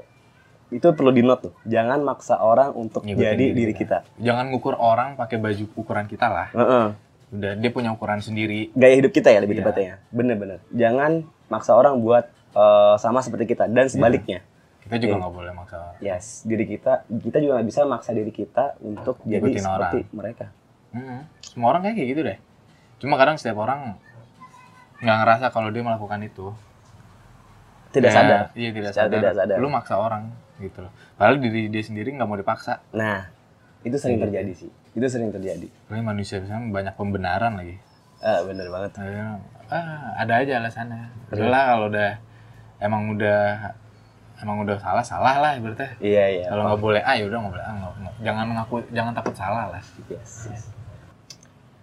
itu 0.70 0.88
perlu 0.92 1.10
di 1.10 1.24
note 1.24 1.42
tuh 1.42 1.54
jangan 1.64 2.04
maksa 2.04 2.36
orang 2.38 2.76
untuk 2.76 3.02
Ngikutin 3.02 3.24
jadi 3.24 3.46
diri 3.48 3.56
diri 3.56 3.74
kita, 3.74 4.04
Jangan 4.20 4.52
ngukur 4.52 4.76
orang 4.76 5.16
pakai 5.16 5.40
baju 5.40 5.66
ukuran 5.74 6.06
kita 6.06 6.28
lah. 6.28 6.48
Heeh. 6.52 6.88
Udah 7.30 7.54
dia 7.54 7.70
punya 7.70 7.90
ukuran 7.90 8.18
sendiri. 8.18 8.74
gaya 8.74 8.96
hidup 8.96 9.12
kita 9.12 9.30
ya 9.30 9.40
lebih 9.40 9.56
Iya. 9.56 9.62
tepatnya 9.64 9.94
bener-bener 10.10 10.60
jangan 10.70 11.12
maksa 11.46 11.74
orang 11.74 11.98
buat 11.98 12.26
eh, 12.50 12.96
sama 12.98 13.20
seperti 13.20 13.46
kita 13.48 13.68
dan 13.68 13.86
sebaliknya 13.86 14.42
Kita 14.80 14.98
juga 14.98 15.14
Iya. 15.14 15.22
nggak 15.22 15.34
boleh 15.36 15.52
maksa 15.54 15.76
orang. 15.78 15.96
yes 16.00 16.26
diri 16.44 16.66
kita 16.66 16.94
kita 17.06 17.38
juga 17.38 17.52
nggak 17.56 17.68
bisa 17.68 17.82
maksa 17.86 18.10
diri 18.10 18.32
kita 18.32 18.74
untuk 18.80 19.22
jadi 19.22 19.38
Ngikutin 19.40 19.62
seperti 19.62 19.78
orang. 20.00 20.10
mereka 20.12 20.46
Mm-mm. 20.90 21.20
Semua 21.44 21.68
orang 21.70 21.82
kayak 21.86 22.08
gitu 22.08 22.22
deh. 22.24 22.38
Cuma 22.98 23.14
kadang 23.16 23.36
setiap 23.36 23.58
orang 23.60 24.02
nggak 25.00 25.18
ngerasa 25.20 25.46
kalau 25.48 25.70
dia 25.70 25.80
melakukan 25.80 26.18
itu. 26.20 26.50
tidak 27.90 28.10
Ya, 28.10 28.16
sadar 28.16 28.42
Iya 28.54 28.70
tidak 28.72 28.92
sadar. 28.92 29.14
tidak 29.16 29.34
sadar. 29.36 29.58
Lu 29.58 29.68
maksa 29.68 29.96
orang 29.96 30.30
gitu 30.58 30.82
loh. 30.82 30.92
Padahal 31.16 31.38
diri 31.38 31.66
dia 31.68 31.82
sendiri 31.82 32.10
nggak 32.12 32.26
mau 32.26 32.36
dipaksa. 32.36 32.82
nah 32.92 33.30
itu 33.80 33.96
sering 33.96 34.18
Iya. 34.18 34.26
terjadi 34.26 34.52
sih 34.58 34.72
itu 34.94 35.06
sering 35.06 35.30
terjadi 35.30 35.68
Ini 35.70 36.02
manusia 36.02 36.42
biasanya 36.42 36.70
banyak 36.70 36.94
pembenaran 36.98 37.54
lagi. 37.56 37.78
Ah, 38.20 38.44
bener 38.44 38.68
banget. 38.68 38.92
Ayo, 39.00 39.40
ah, 39.70 40.12
ada 40.18 40.34
aja 40.44 40.60
alasannya. 40.60 41.08
Udahlah 41.32 41.64
kalau 41.72 41.86
udah 41.88 42.12
emang 42.84 43.08
udah 43.10 43.72
emang 44.40 44.58
udah 44.64 44.76
salah 44.76 45.06
salah 45.06 45.36
lah 45.40 45.56
berarti. 45.56 45.88
Iya, 46.04 46.24
iya. 46.28 46.46
Kalau 46.52 46.68
nggak 46.68 46.82
boleh 46.82 47.02
A 47.04 47.16
ya 47.16 47.24
udah 47.28 47.38
nggak 47.40 47.54
boleh 47.56 47.66
A. 47.66 47.72
nggak- 47.72 47.96
nggak- 47.96 48.18
jangan 48.20 48.46
ngaku 48.52 48.76
jangan 48.92 49.12
takut 49.16 49.36
salah 49.36 49.66
lah. 49.72 49.82
Yes. 50.12 50.52
yes. 50.52 50.64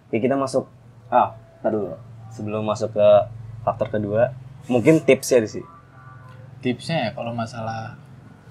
Oke, 0.07 0.21
kita 0.21 0.37
masuk. 0.37 0.69
Ah, 1.09 1.33
ntar 1.59 1.73
dulu. 1.73 1.95
Sebelum 2.29 2.61
masuk 2.61 2.93
ke 2.93 3.07
faktor 3.65 3.87
kedua, 3.89 4.29
mungkin 4.67 5.01
tipsnya 5.01 5.41
di 5.41 5.49
sih. 5.49 5.65
Tipsnya 6.61 6.97
ya 6.99 7.09
kalau 7.11 7.31
masalah 7.33 7.95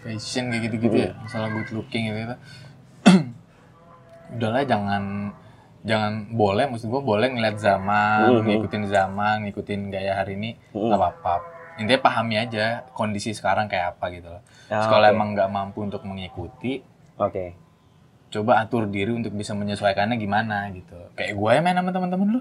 fashion 0.00 0.50
kayak 0.50 0.70
gitu-gitu 0.70 0.96
ya, 0.96 1.10
Hmm. 1.12 1.22
masalah 1.22 1.48
good 1.50 1.70
looking 1.72 2.06
gitu, 2.06 2.18
-gitu 2.24 2.36
udahlah 4.28 4.62
jangan 4.62 5.02
jangan 5.82 6.12
boleh 6.28 6.66
maksud 6.66 6.88
gua 6.88 6.98
boleh 6.98 7.30
ngeliat 7.30 7.56
zaman, 7.56 8.42
Mhm. 8.42 8.46
ngikutin 8.48 8.84
zaman, 8.86 9.36
ngikutin 9.44 9.80
gaya 9.88 10.18
hari 10.18 10.34
ini 10.34 10.50
Hmm. 10.70 10.90
nggak 10.90 10.98
apa-apa. 10.98 11.34
Intinya 11.76 12.00
pahami 12.02 12.34
aja 12.36 12.88
kondisi 12.90 13.30
sekarang 13.30 13.68
kayak 13.68 13.94
apa 13.94 14.08
gitu 14.10 14.26
loh. 14.26 14.42
Ah, 14.66 14.88
kalau 14.88 15.06
oke. 15.06 15.12
emang 15.12 15.28
nggak 15.32 15.46
mampu 15.46 15.78
untuk 15.80 16.02
mengikuti, 16.02 16.80
Oke. 17.14 17.52
coba 18.28 18.58
atur 18.58 18.88
diri 18.88 19.12
untuk 19.12 19.30
bisa 19.30 19.52
menyesuaikannya 19.52 20.16
gimana 20.16 20.72
gitu. 20.72 20.96
Kayak 21.14 21.36
gue 21.36 21.50
ya 21.52 21.60
main 21.60 21.76
sama 21.76 21.92
teman-teman 21.92 22.28
lu, 22.28 22.40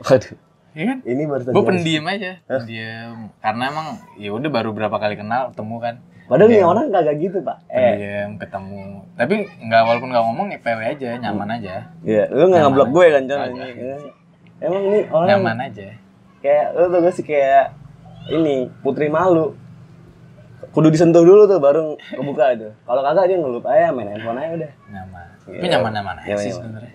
Waduh, 0.00 0.34
ya 0.72 0.84
kan? 0.88 0.98
ini 1.04 1.22
baru 1.22 1.42
Gue 1.52 1.62
pendiam 1.62 2.04
aja, 2.08 2.32
pendiam. 2.42 3.30
Karena 3.38 3.62
emang 3.68 3.86
ya 4.16 4.30
udah 4.32 4.50
baru 4.50 4.72
berapa 4.72 4.96
kali 4.96 5.14
kenal, 5.14 5.52
ketemu 5.52 5.76
kan. 5.78 5.94
Padahal 6.24 6.48
nih 6.48 6.56
Pendiam. 6.56 6.72
orang 6.72 6.86
kagak 6.88 7.16
gitu, 7.18 7.38
Pak. 7.40 7.58
Eh, 7.66 7.76
Pendiam, 7.76 8.30
ketemu. 8.36 8.82
Tapi 9.12 9.34
nggak 9.60 9.82
walaupun 9.82 10.08
nggak 10.08 10.24
ngomong 10.24 10.46
ya 10.48 10.58
PW 10.58 10.80
aja, 10.88 11.08
nyaman 11.18 11.48
aja. 11.52 11.74
iya, 12.00 12.22
lu 12.28 12.44
nggak 12.44 12.56
Nyaman 12.56 12.70
ngeblok 12.70 12.88
gue 12.90 13.06
kan? 13.06 13.22
Kagak. 13.24 13.68
Ini. 13.68 14.10
Emang 14.58 14.82
nih 14.86 15.02
orang 15.08 15.28
Nyaman 15.28 15.58
aja. 15.62 15.86
kayak 16.38 16.66
lu 16.72 16.84
tuh 16.88 16.98
gak 17.00 17.14
sih 17.14 17.22
kayak 17.22 17.70
ini 18.28 18.66
putri 18.80 19.06
malu 19.06 19.54
kudu 20.68 20.88
disentuh 20.88 21.22
dulu 21.22 21.44
tuh 21.44 21.58
baru 21.58 21.94
kebuka 22.08 22.44
itu 22.52 22.66
kalau 22.82 22.98
kagak 23.00 23.26
dia 23.26 23.36
ngelup 23.36 23.62
aja 23.64 23.90
main 23.90 24.08
handphone 24.08 24.38
aja 24.38 24.50
udah 24.56 24.72
Nyaman. 24.88 25.26
Iya. 25.44 25.54
Tapi 25.54 25.66
nyaman-nyaman 25.68 26.14
aja 26.16 26.22
Nyaman-nyaman. 26.24 26.40
sih 26.40 26.50
sebenarnya. 26.52 26.94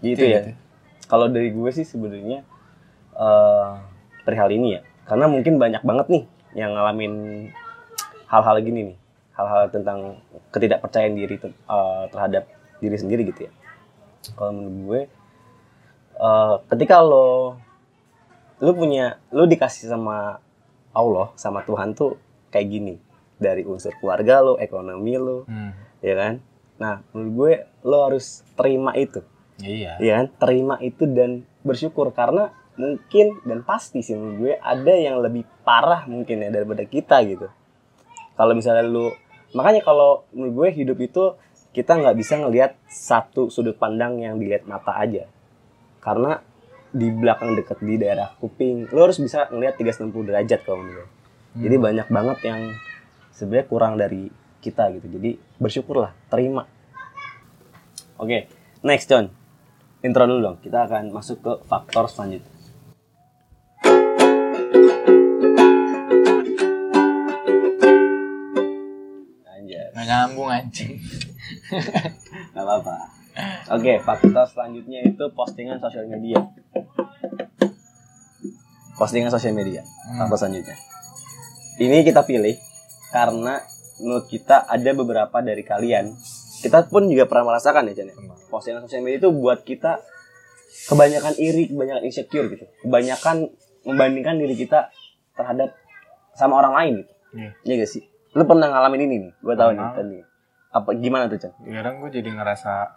gitu 0.00 0.18
Kayak 0.20 0.30
ya 0.30 0.40
gitu. 0.40 0.50
kalau 1.04 1.26
dari 1.26 1.48
gue 1.48 1.70
sih 1.72 1.82
sebenarnya 1.84 2.38
eh 3.12 3.70
perihal 4.22 4.50
ini 4.50 4.68
ya 4.72 4.80
karena 5.04 5.26
mungkin 5.26 5.54
banyak 5.56 5.82
banget 5.82 6.06
nih 6.08 6.22
yang 6.54 6.70
ngalamin 6.72 7.14
hal-hal 8.32 8.56
gini 8.58 8.80
nih 8.88 8.98
hal-hal 9.32 9.68
tentang 9.68 10.20
ketidakpercayaan 10.50 11.12
diri 11.12 11.36
ter- 11.36 11.52
eh, 11.52 12.04
terhadap 12.08 12.48
diri 12.78 12.96
sendiri 12.96 13.22
gitu 13.28 13.46
ya. 13.46 13.52
Kalau 14.32 14.52
menurut 14.52 14.76
gue 14.82 15.00
eh, 16.18 16.54
ketika 16.68 17.00
lo 17.00 17.56
lu 18.58 18.72
punya 18.72 19.18
lu 19.28 19.44
dikasih 19.44 19.86
sama 19.86 20.38
Allah 20.92 21.28
sama 21.34 21.60
Tuhan 21.62 21.92
tuh 21.92 22.16
kayak 22.48 22.68
gini. 22.68 22.94
Dari 23.36 23.66
unsur 23.66 23.90
keluarga 23.98 24.38
lo 24.38 24.54
ekonomi 24.56 25.18
lo 25.18 25.42
Hmm. 25.44 25.74
ya 25.98 26.14
kan? 26.14 26.34
Nah 26.78 27.02
menurut 27.10 27.32
gue 27.34 27.52
lo 27.82 27.98
harus 28.06 28.46
terima 28.54 28.94
itu. 28.94 29.20
Iya. 29.58 29.98
ya 29.98 30.12
kan? 30.16 30.26
Terima 30.40 30.74
itu 30.80 31.04
dan 31.04 31.42
bersyukur. 31.60 32.10
Karena 32.10 32.50
mungkin 32.72 33.36
dan 33.42 33.60
pasti 33.62 34.00
sih 34.00 34.14
menurut 34.14 34.36
gue 34.38 34.52
ada 34.56 34.94
yang 34.94 35.20
lebih 35.20 35.44
parah 35.60 36.06
mungkin 36.06 36.40
ya 36.40 36.48
daripada 36.48 36.82
kita 36.82 37.20
gitu 37.22 37.46
kalau 38.36 38.52
misalnya 38.56 38.84
lu 38.86 39.12
makanya 39.52 39.84
kalau 39.84 40.24
menurut 40.32 40.52
gue 40.56 40.68
hidup 40.82 40.98
itu 41.00 41.24
kita 41.72 41.96
nggak 41.96 42.16
bisa 42.16 42.36
ngelihat 42.40 42.76
satu 42.88 43.48
sudut 43.48 43.76
pandang 43.76 44.20
yang 44.20 44.36
dilihat 44.36 44.68
mata 44.68 44.92
aja. 44.96 45.28
Karena 46.00 46.40
di 46.92 47.08
belakang 47.08 47.56
deket 47.56 47.80
di 47.80 47.96
daerah 47.96 48.36
kuping 48.36 48.92
lu 48.92 49.00
harus 49.00 49.16
bisa 49.16 49.48
ngelihat 49.48 49.80
360 49.80 50.28
derajat 50.28 50.60
kalau 50.60 50.84
menurut 50.84 51.08
gue. 51.08 51.08
Hmm. 51.52 51.68
jadi 51.68 51.76
banyak 51.80 52.08
banget 52.12 52.38
yang 52.48 52.60
sebenarnya 53.32 53.66
kurang 53.68 53.94
dari 53.96 54.28
kita 54.60 54.92
gitu. 54.96 55.08
Jadi 55.08 55.30
bersyukurlah 55.56 56.12
terima. 56.28 56.68
Oke 58.20 58.48
next 58.84 59.08
John. 59.08 59.32
Intro 60.04 60.28
dulu 60.28 60.40
dong. 60.42 60.56
Kita 60.60 60.84
akan 60.84 61.14
masuk 61.14 61.40
ke 61.40 61.52
faktor 61.64 62.10
selanjutnya 62.12 62.51
Nyambung 70.32 70.48
anjing. 70.48 70.96
nggak 72.56 72.64
apa-apa. 72.64 72.96
Oke, 73.76 74.00
faktor 74.00 74.48
selanjutnya 74.48 75.04
itu 75.04 75.24
postingan 75.36 75.76
sosial 75.76 76.08
media. 76.08 76.40
Postingan 78.96 79.28
sosial 79.28 79.52
media. 79.52 79.84
Hmm. 79.84 80.24
Faktor 80.24 80.48
selanjutnya. 80.48 80.76
Ini 81.76 82.00
kita 82.00 82.24
pilih 82.24 82.56
karena 83.12 83.60
menurut 84.00 84.24
kita 84.32 84.64
ada 84.64 84.90
beberapa 84.96 85.44
dari 85.44 85.60
kalian. 85.60 86.16
Kita 86.64 86.88
pun 86.88 87.12
juga 87.12 87.28
pernah 87.28 87.52
merasakan 87.52 87.92
ya, 87.92 88.00
Chan. 88.00 88.08
ya. 88.08 88.16
Postingan 88.48 88.88
sosial 88.88 89.04
media 89.04 89.28
itu 89.28 89.30
buat 89.36 89.68
kita 89.68 90.00
kebanyakan 90.88 91.36
iri, 91.36 91.68
kebanyakan 91.68 92.08
insecure 92.08 92.48
gitu. 92.48 92.64
Kebanyakan 92.88 93.52
membandingkan 93.84 94.40
diri 94.40 94.56
kita 94.56 94.88
terhadap 95.36 95.76
sama 96.32 96.56
orang 96.56 96.72
lain 96.72 96.92
gitu. 97.04 97.12
Iya. 97.32 97.50
Iya 97.64 97.74
gak 97.84 97.90
sih? 97.92 98.02
Lu 98.32 98.42
pernah 98.42 98.66
ngalamin 98.66 99.02
ini 99.02 99.16
nih? 99.20 99.32
Gue 99.38 99.54
tahu 99.54 99.70
nih 99.72 99.86
tadi. 99.92 100.18
Apa 100.72 100.88
gimana 100.96 101.28
tuh, 101.28 101.36
Chan? 101.36 101.52
Kadang 101.58 102.00
gue 102.00 102.10
jadi 102.10 102.28
ngerasa 102.28 102.96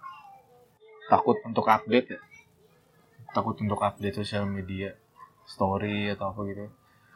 takut 1.06 1.38
untuk 1.44 1.66
update 1.66 2.08
ya. 2.10 2.20
Takut 3.30 3.60
untuk 3.60 3.78
update 3.78 4.16
sosial 4.16 4.48
media, 4.48 4.96
story 5.44 6.08
atau 6.10 6.32
apa 6.32 6.42
gitu. 6.46 6.66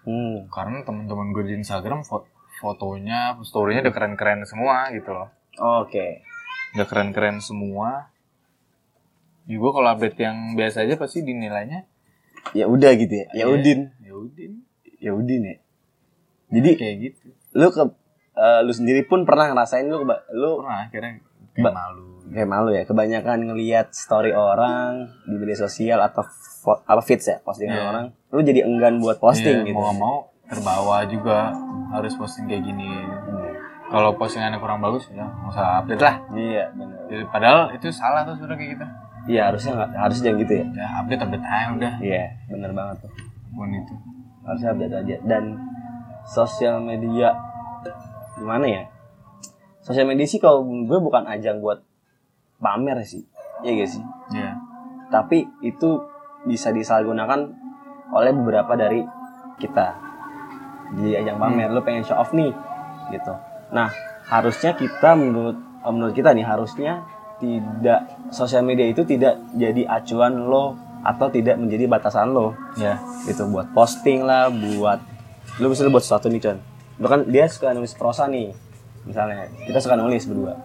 Hmm. 0.03 0.47
Karena 0.47 0.83
teman-teman 0.83 1.31
gue 1.31 1.43
di 1.45 1.55
Instagram 1.55 2.03
fo- 2.03 2.27
fotonya, 2.59 3.39
storynya 3.39 3.87
udah 3.87 3.93
keren-keren 3.93 4.43
semua 4.43 4.91
gitu 4.91 5.15
loh. 5.15 5.31
Oke. 5.79 6.23
Udah 6.75 6.85
keren-keren 6.85 7.39
semua. 7.39 8.11
Ya 9.47 9.55
gue 9.55 9.71
kalau 9.71 9.89
update 9.89 10.19
yang 10.19 10.53
biasa 10.53 10.85
aja 10.85 10.93
pasti 10.93 11.23
dinilainya 11.23 11.87
Ya 12.51 12.65
udah 12.65 12.91
gitu 12.93 13.13
ya. 13.15 13.27
Ya 13.31 13.45
Iya. 13.45 13.45
udin. 13.49 13.79
ya 13.99 14.13
udin 14.13 14.51
Ya 14.99 15.11
udin 15.11 15.41
ya. 15.43 15.57
Jadi 16.49 16.69
kayak 16.75 16.95
gitu. 16.99 17.25
lu 17.51 17.67
ke 17.67 17.81
eh, 18.31 18.59
lu 18.61 18.71
sendiri 18.71 19.01
pun 19.03 19.23
pernah 19.23 19.47
ngerasain 19.47 19.83
lu 19.83 20.03
lu 20.31 20.51
Pernah 20.59 20.79
akhirnya 20.83 21.11
kayak 21.51 21.71
malu. 21.71 22.03
kayak 22.27 22.45
malu 22.47 22.69
ya 22.71 22.83
kebanyakan 22.83 23.37
ngelihat 23.43 23.87
story 23.91 24.31
orang 24.31 25.09
di 25.23 25.35
media 25.35 25.57
sosial 25.57 25.99
atau 25.99 26.21
apa 26.83 27.01
feeds 27.01 27.25
ya 27.25 27.37
postingan 27.39 27.73
Iya. 27.73 27.85
orang 27.87 28.05
lu 28.29 28.41
jadi 28.41 28.61
enggan 28.63 28.97
buat 28.97 29.17
posting 29.17 29.63
Iya, 29.63 29.67
gitu 29.67 29.79
Mau 29.79 29.93
mau 29.93 30.17
terbawa 30.45 31.05
juga 31.05 31.53
harus 31.89 32.13
posting 32.13 32.45
kayak 32.45 32.63
gini. 32.63 32.85
Hmm. 32.85 33.53
Kalau 33.87 34.13
postingannya 34.13 34.57
kurang 34.57 34.77
bagus 34.79 35.09
ya 35.09 35.25
nggak 35.25 35.49
usah 35.49 35.65
update 35.79 35.97
lah. 35.99 36.15
iya 36.31 36.69
benar 36.71 36.97
padahal 37.27 37.59
itu 37.71 37.89
salah 37.89 38.21
tuh 38.21 38.33
sebenarnya 38.35 38.57
kayak 38.59 38.71
gitu. 38.71 38.85
iya 39.27 39.41
harusnya 39.45 39.71
nggak 39.73 39.89
harusnya 39.95 40.23
jangan 40.23 40.39
gitu 40.39 40.53
ya 40.53 40.65
Ya 40.71 40.87
update 40.95 41.21
update 41.21 41.43
aja 41.43 41.67
udah. 41.71 41.93
iya 41.99 42.23
benar 42.47 42.71
banget 42.71 42.95
tuh 43.01 43.11
Pun 43.49 43.69
itu. 43.71 43.93
harusnya 44.43 44.69
update 44.71 44.95
aja 44.95 45.15
dan 45.23 45.43
sosial 46.23 46.75
media 46.79 47.33
gimana 48.39 48.65
ya? 48.65 48.83
Sosial 49.83 50.07
media 50.07 50.25
sih 50.25 50.39
kalau 50.39 50.63
gue 50.63 50.99
bukan 50.99 51.27
ajang 51.27 51.59
buat 51.59 51.83
pamer 52.59 53.03
sih. 53.03 53.23
Iya 53.63 53.83
gak 53.83 53.89
sih? 53.91 54.03
Iya. 54.35 54.51
tapi 55.09 55.41
itu 55.65 56.05
bisa 56.45 56.69
disalahgunakan 56.69 57.49
oleh 58.13 58.31
beberapa 58.31 58.77
dari 58.77 59.01
kita. 59.57 59.97
Di 60.93 61.17
ajang 61.17 61.41
pamer 61.41 61.73
lu 61.73 61.81
pengen 61.81 62.05
show 62.05 62.17
off 62.17 62.29
nih 62.31 62.53
gitu. 63.09 63.33
Nah 63.73 63.89
harusnya 64.29 64.77
kita 64.77 65.17
menurut 65.17 65.57
eh, 65.57 65.91
menurut 65.91 66.13
kita 66.13 66.29
nih 66.37 66.45
harusnya 66.45 67.09
tidak 67.41 68.05
sosial 68.29 68.61
media 68.61 68.85
itu 68.85 69.01
tidak 69.01 69.41
jadi 69.57 69.89
acuan 69.89 70.45
lo 70.45 70.77
atau 71.01 71.31
tidak 71.33 71.57
menjadi 71.57 71.89
batasan 71.89 72.29
lo. 72.37 72.53
Iya. 72.77 73.01
gitu 73.25 73.49
buat 73.49 73.73
posting 73.73 74.21
lah 74.21 74.53
buat 74.53 75.01
lu 75.57 75.73
bisa 75.73 75.89
buat 75.89 76.05
sesuatu 76.05 76.29
nih 76.29 76.41
Con 76.45 76.68
lu 76.99 77.07
kan 77.07 77.23
dia 77.25 77.47
suka 77.47 77.71
nulis 77.71 77.95
prosa 77.95 78.27
nih 78.27 78.51
misalnya. 79.03 79.47
Kita 79.63 79.79
suka 79.79 79.95
nulis 79.95 80.27
berdua. 80.27 80.59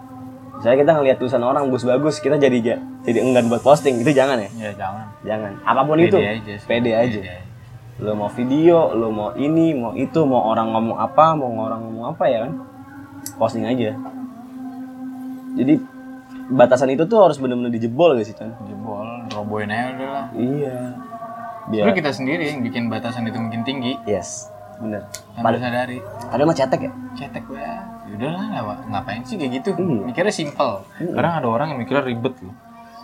Misalnya 0.55 0.79
kita 0.81 0.93
ngelihat 0.95 1.17
tulisan 1.19 1.43
orang 1.43 1.67
bagus-bagus 1.67 2.19
kita 2.19 2.39
jadi 2.39 2.59
ja- 2.61 2.83
jadi 3.03 3.23
enggan 3.23 3.47
buat 3.47 3.63
posting. 3.63 3.99
Itu 3.99 4.11
jangan 4.11 4.39
ya? 4.39 4.51
Ya 4.55 4.71
jangan. 4.75 5.07
jangan. 5.23 5.53
Apa 5.63 5.83
pun 5.83 5.99
itu. 5.99 6.15
Pede 6.15 6.31
aja. 6.37 6.55
pede 6.67 6.91
aja. 6.93 7.21
Lu 8.03 8.11
mau 8.13 8.27
video 8.29 8.91
lu 8.91 9.11
mau 9.11 9.31
ini 9.35 9.71
mau 9.73 9.95
itu 9.95 10.21
mau 10.27 10.51
orang 10.51 10.71
ngomong 10.71 10.99
apa 10.99 11.39
mau 11.39 11.51
orang 11.63 11.81
ngomong 11.81 12.05
apa 12.11 12.25
ya 12.27 12.39
kan? 12.47 12.53
Posting 13.39 13.65
aja. 13.65 13.95
Jadi 15.55 15.75
batasan 16.51 16.91
itu 16.91 17.07
tuh 17.07 17.25
harus 17.25 17.39
benar-benar 17.39 17.71
dijebol 17.71 18.19
gak 18.19 18.27
sih 18.27 18.35
Con 18.35 18.53
Jebol, 18.67 19.09
roboin 19.33 19.71
aja 19.71 19.95
udah 19.95 20.09
lah. 20.11 20.27
iya. 20.35 20.77
Biar 21.65 21.97
kita 21.97 22.13
sendiri 22.13 22.53
yang 22.53 22.61
bikin 22.61 22.93
batasan 22.93 23.25
itu 23.25 23.39
makin 23.41 23.65
tinggi. 23.65 23.97
yes 24.05 24.53
bener 24.77 25.03
Tanpa 25.33 25.55
sadari. 25.55 25.99
ada 26.03 26.43
mah 26.43 26.53
cetek 26.53 26.81
ya 26.81 26.93
Cetek 27.15 27.45
gue. 27.45 27.63
Yaudah 28.07 28.31
lah, 28.31 28.79
ngapain 28.87 29.23
sih 29.23 29.35
kayak 29.35 29.53
gitu? 29.57 29.71
Iya. 29.73 30.03
Mikirnya 30.05 30.31
simple. 30.31 30.83
Iya. 30.97 31.13
Kadang 31.13 31.35
ada 31.37 31.49
orang 31.49 31.67
yang 31.69 31.79
mikirnya 31.81 32.05
ribet 32.05 32.35
loh. 32.39 32.55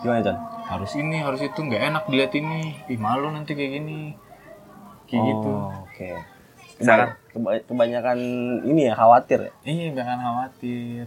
gimana 0.00 0.20
Con 0.22 0.36
harus 0.66 0.92
ini 0.94 1.16
harus 1.18 1.40
itu 1.40 1.58
nggak 1.58 1.82
enak 1.84 2.04
dilihat 2.06 2.32
ini 2.32 2.72
ih 2.86 2.96
malu 2.96 3.28
nanti 3.28 3.52
kayak 3.52 3.72
gini 3.76 4.16
kayak 5.04 5.22
gitu 5.26 5.50
Oh, 5.50 5.84
Oke. 5.84 6.16
Misalkan- 6.78 7.12
Keba- 7.28 7.60
kebanyakan 7.62 8.18
ini 8.64 8.80
ya 8.82 8.94
khawatir 8.94 9.38
ya. 9.42 9.52
iya 9.62 9.86
jangan 9.92 10.18
khawatir 10.18 11.04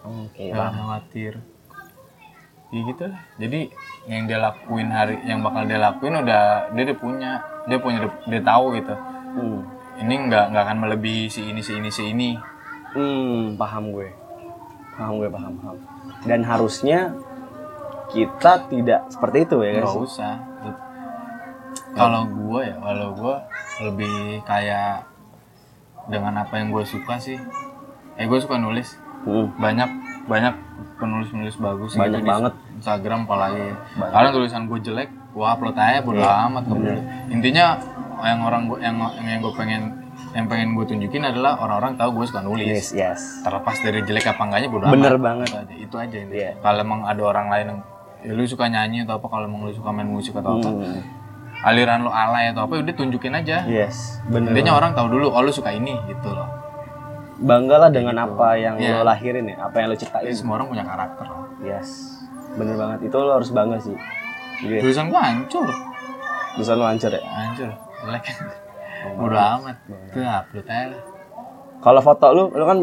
Oke. 0.00 0.48
jangan 0.48 0.72
khawatir 0.72 1.32
ya 2.68 2.80
gitu 2.82 3.04
lah 3.04 3.20
jadi 3.36 3.60
yang 4.06 4.24
dia 4.24 4.38
lakuin 4.38 4.88
hari 4.88 5.20
yang 5.22 5.38
bakal 5.40 5.62
dia 5.62 5.76
lakuin 5.76 6.16
udah 6.16 6.42
dia 6.70 6.82
udah 6.84 6.96
punya 6.96 7.30
dia 7.62 7.78
punya 7.78 7.98
dia 8.24 8.40
tahu 8.40 8.64
gitu 8.74 8.94
Hmm. 9.32 9.60
Ini 9.96 10.14
nggak 10.22 10.44
nggak 10.48 10.62
akan 10.62 10.78
melebihi 10.80 11.26
si 11.26 11.40
ini 11.44 11.60
si 11.60 11.72
ini 11.74 11.88
si 11.88 12.04
ini 12.06 12.30
Hmm, 12.92 13.56
paham 13.56 13.88
gue. 13.90 14.12
Paham 14.92 15.16
gue, 15.16 15.26
paham, 15.26 15.52
paham. 15.56 15.76
Dan 16.22 16.44
harusnya 16.44 17.16
kita 18.08 18.68
tidak 18.68 19.08
seperti 19.08 19.38
itu 19.42 19.56
ya 19.62 19.80
nggak 19.80 19.96
usah 19.98 20.36
kalau 21.92 22.24
gue 22.26 22.60
ya 22.62 22.76
kalau 22.76 23.08
gue 23.12 23.34
lebih 23.82 24.14
kayak 24.42 25.04
dengan 26.06 26.36
apa 26.38 26.52
yang 26.54 26.68
gue 26.68 26.84
suka 26.84 27.16
sih 27.16 27.40
eh 28.14 28.24
gue 28.24 28.38
suka 28.38 28.56
nulis 28.56 28.96
Hmm. 29.22 29.54
banyak 29.54 29.86
banyak 30.24 30.50
penulis 30.98 31.30
penulis 31.30 31.54
bagus 31.54 31.94
Banyak 31.94 32.10
gitu 32.12 32.18
di 32.18 32.28
banget. 32.28 32.52
Instagram 32.74 33.22
apalagi 33.22 33.70
Banyak. 33.94 34.10
kalau 34.10 34.28
tulisan 34.34 34.62
gue 34.66 34.78
jelek 34.82 35.10
gue 35.30 35.46
upload 35.46 35.76
aja 35.78 36.02
bodo 36.02 36.18
Iya, 36.18 36.32
amat 36.44 36.62
peduli. 36.66 36.98
intinya 37.30 37.78
yang 38.24 38.40
orang 38.40 38.62
gua, 38.64 38.78
yang 38.78 38.96
yang 39.18 39.38
gue 39.38 39.52
pengen 39.52 39.82
yang 40.30 40.46
pengen 40.46 40.72
gue 40.72 40.84
tunjukin 40.84 41.22
adalah 41.22 41.56
orang-orang 41.56 41.92
tahu 41.94 42.10
gue 42.14 42.26
suka 42.26 42.40
nulis 42.40 42.68
Yes, 42.68 42.88
yes. 42.92 43.20
terlepas 43.40 43.76
dari 43.78 44.00
jelek 44.00 44.26
apa 44.26 44.42
enggaknya 44.42 44.68
bodo 44.68 44.84
Bener 44.86 45.12
amat 45.12 45.22
banget. 45.22 45.48
itu 45.48 45.56
aja 45.56 45.74
itu 45.76 45.96
aja 45.98 46.16
intinya. 46.18 46.38
Iya. 46.38 46.50
kalau 46.58 46.80
emang 46.80 47.00
ada 47.02 47.22
orang 47.22 47.46
lain 47.48 47.66
yang 47.66 47.80
ya, 48.22 48.32
lu 48.32 48.44
suka 48.44 48.64
nyanyi 48.66 49.02
atau 49.02 49.16
apa 49.16 49.26
kalau 49.26 49.44
emang 49.44 49.60
lu 49.62 49.72
suka 49.72 49.90
main 49.90 50.06
musik 50.06 50.32
atau 50.34 50.56
apa 50.56 50.68
Hmm. 50.68 51.00
aliran 51.64 52.00
lu 52.00 52.10
alay 52.10 52.50
atau 52.50 52.64
apa 52.64 52.74
udah 52.76 52.90
tunjukin 52.92 53.32
aja 53.32 53.62
Yes, 53.64 54.18
bener. 54.24 54.50
intinya 54.50 54.72
orang 54.74 54.92
tahu 54.92 55.06
dulu 55.10 55.28
oh 55.28 55.40
lu 55.40 55.50
suka 55.50 55.70
ini 55.70 55.94
gitu 56.06 56.28
loh 56.28 56.48
Banggalah 57.34 57.88
dengan 57.88 58.14
apa 58.20 58.54
yang 58.54 58.78
Iya. 58.78 58.94
lo 58.94 59.04
lahirin 59.04 59.42
ya, 59.44 59.66
apa 59.66 59.74
yang 59.76 59.90
lo 59.90 59.96
ciptain. 59.96 60.22
Jadi 60.22 60.36
semua 60.36 60.54
orang 60.56 60.68
punya 60.68 60.84
karakter 60.84 61.26
lah 61.26 61.42
Yes. 61.60 62.18
Bener 62.52 62.76
banget. 62.76 62.98
Itu 63.04 63.18
lo 63.18 63.34
harus 63.34 63.50
bangga 63.50 63.78
sih. 63.78 63.98
Iya. 64.60 64.78
tulisan 64.78 65.10
gua 65.10 65.20
hancur 65.24 65.66
Bisa 66.54 66.72
lo 66.72 66.84
hancur 66.84 67.10
ya. 67.10 67.18
hancur 67.18 67.66
jelek 68.02 68.24
bodo 69.14 69.34
amat 69.36 69.76
tuh 70.10 70.22
upload 70.22 70.66
aja 70.66 70.86
lah 70.90 71.02
Kalau 71.78 72.00
foto 72.00 72.26
lu, 72.30 72.44
lu 72.50 72.62
kan 72.62 72.78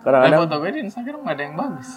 kadang-kadang 0.00 0.40
foto 0.42 0.54
gue 0.58 0.70
di 0.72 0.80
Instagram 0.82 1.18
gak 1.22 1.34
ada 1.34 1.42
yang 1.42 1.56
bagus 1.56 1.90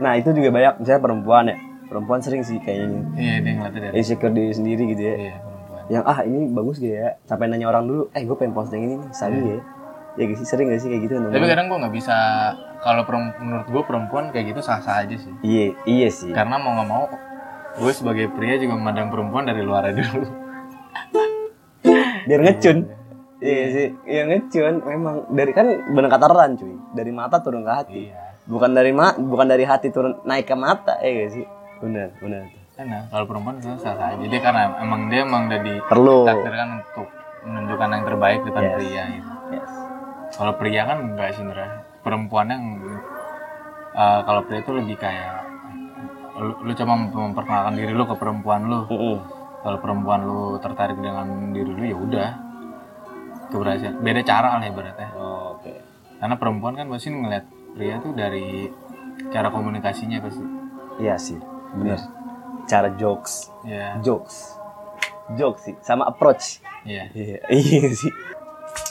Nah, 0.00 0.16
itu 0.16 0.32
juga 0.32 0.48
banyak 0.48 0.80
misalnya 0.80 1.02
perempuan 1.02 1.44
ya. 1.44 1.56
Perempuan 1.84 2.20
sering 2.20 2.40
sih 2.40 2.56
kayak 2.56 2.86
ini. 2.86 2.98
iya 3.18 3.34
dia 3.38 3.52
ngeliatnya 3.52 3.80
dari 3.82 3.94
Insecure 3.98 4.32
diri 4.32 4.54
sendiri 4.54 4.82
gitu 4.88 5.02
ya. 5.02 5.14
iya 5.18 5.34
perempuan 5.36 5.82
Yang 5.90 6.04
ah 6.06 6.18
ini 6.22 6.38
bagus 6.48 6.76
gak 6.78 6.94
ya? 6.94 7.08
Sampai 7.22 7.44
nanya 7.46 7.66
orang 7.66 7.84
dulu, 7.84 8.02
"Eh, 8.10 8.22
gue 8.22 8.32
pengen 8.32 8.54
posting 8.54 8.80
ini 8.80 8.94
nih, 8.96 9.10
sabi 9.10 9.38
ya?" 9.44 9.60
Ya 10.16 10.24
gitu 10.24 10.40
sih, 10.40 10.48
sering 10.48 10.66
gak 10.66 10.80
sih 10.80 10.88
kayak 10.88 11.02
gitu 11.04 11.14
tapi 11.20 11.46
kadang 11.46 11.66
gue 11.66 11.78
nggak 11.78 11.94
bisa 11.94 12.16
kalau 12.78 13.02
menurut 13.38 13.66
gue 13.66 13.82
perempuan 13.84 14.24
kayak 14.30 14.50
gitu 14.50 14.60
sah 14.60 14.78
sah 14.78 15.00
aja 15.00 15.14
sih 15.14 15.30
Iya, 15.40 15.66
iya 15.84 16.08
sih. 16.08 16.32
karena 16.32 16.56
mau 16.56 16.74
nggak 16.74 16.88
mau 16.88 17.06
gue 17.76 17.92
sebagai 17.92 18.26
pria 18.28 18.56
juga 18.56 18.74
memandang 18.74 19.06
perempuan 19.06 19.44
dari 19.44 19.60
luar 19.60 19.92
dulu 19.92 20.26
Biar 22.26 22.40
ngecun. 22.40 22.78
Iya 23.40 23.64
sih, 23.72 23.88
yang 24.04 24.28
ngecun 24.28 24.74
memang 24.84 25.14
dari 25.32 25.52
kan 25.56 25.66
bener 25.88 26.12
kata 26.12 26.26
Ran 26.28 26.60
cuy. 26.60 26.76
Dari 26.92 27.08
mata 27.08 27.40
turun 27.40 27.64
ke 27.64 27.72
hati. 27.72 28.12
iya 28.12 28.36
Bukan 28.44 28.74
dari 28.74 28.90
ma 28.90 29.14
bukan 29.14 29.46
dari 29.46 29.62
hati 29.62 29.88
turun 29.88 30.18
naik 30.26 30.44
ke 30.44 30.56
mata, 30.58 30.98
ya 31.00 31.24
gak 31.24 31.30
sih? 31.32 31.46
Bener, 31.80 32.12
bener. 32.18 32.50
karena 32.74 33.04
kalau 33.12 33.28
perempuan 33.28 33.60
itu 33.60 33.76
sah 33.76 33.92
sah 33.92 34.16
aja 34.16 34.24
dia 34.24 34.40
karena 34.40 34.72
emang 34.80 35.12
dia 35.12 35.20
emang 35.20 35.52
udah 35.52 35.60
Perlu. 35.84 36.24
ditakdirkan 36.24 36.68
untuk 36.80 37.08
menunjukkan 37.44 37.88
yang 37.92 38.04
terbaik 38.08 38.40
depan 38.40 38.62
Yes. 38.64 38.72
pria 38.72 39.02
gitu 39.04 39.30
Yes. 39.52 39.70
Kalau 40.32 40.52
pria 40.56 40.82
kan 40.88 40.98
enggak 41.04 41.28
sih 41.36 41.44
sebenarnya. 41.44 41.72
Perempuan 42.00 42.46
yang 42.48 42.64
eh, 43.92 44.20
kalau 44.24 44.40
pria 44.48 44.64
itu 44.64 44.72
lebih 44.72 44.96
kayak 44.96 45.44
lu, 46.40 46.52
lu 46.64 46.72
mem- 46.72 47.12
memperkenalkan 47.12 47.72
diri 47.76 47.92
lu 47.92 48.04
ke 48.08 48.16
perempuan 48.16 48.64
lu. 48.64 48.80
Mm-mm. 48.88 49.16
Kalau 49.60 49.78
perempuan 49.78 50.20
lu 50.22 50.40
tertarik 50.56 50.96
dengan 50.96 51.26
diri 51.50 51.68
lu 51.68 51.84
ya 51.84 51.96
udah. 51.96 52.30
Keberhasilan. 53.50 53.98
Beda 53.98 54.20
cara 54.22 54.56
lah 54.56 54.64
ibaratnya. 54.64 55.08
Oh, 55.12 55.58
Oke. 55.58 55.74
Karena 56.16 56.36
perempuan 56.36 56.74
kan 56.74 56.86
pasti 56.86 57.08
ngeliat 57.08 57.44
pria 57.72 57.98
tuh 57.98 58.12
dari 58.12 58.70
cara 59.28 59.48
komunikasinya 59.48 60.20
pasti. 60.20 60.44
Iya 60.96 61.16
sih, 61.16 61.38
bener. 61.74 61.98
Cara 62.64 62.92
jokes, 62.94 63.50
Ya, 63.62 63.96
jokes, 63.98 64.54
jokes 65.34 65.60
sih, 65.64 65.74
sama 65.80 66.06
approach. 66.06 66.60
iya. 66.84 67.08
Iya, 67.10 67.40
iya 67.50 67.88
sih. 67.90 68.12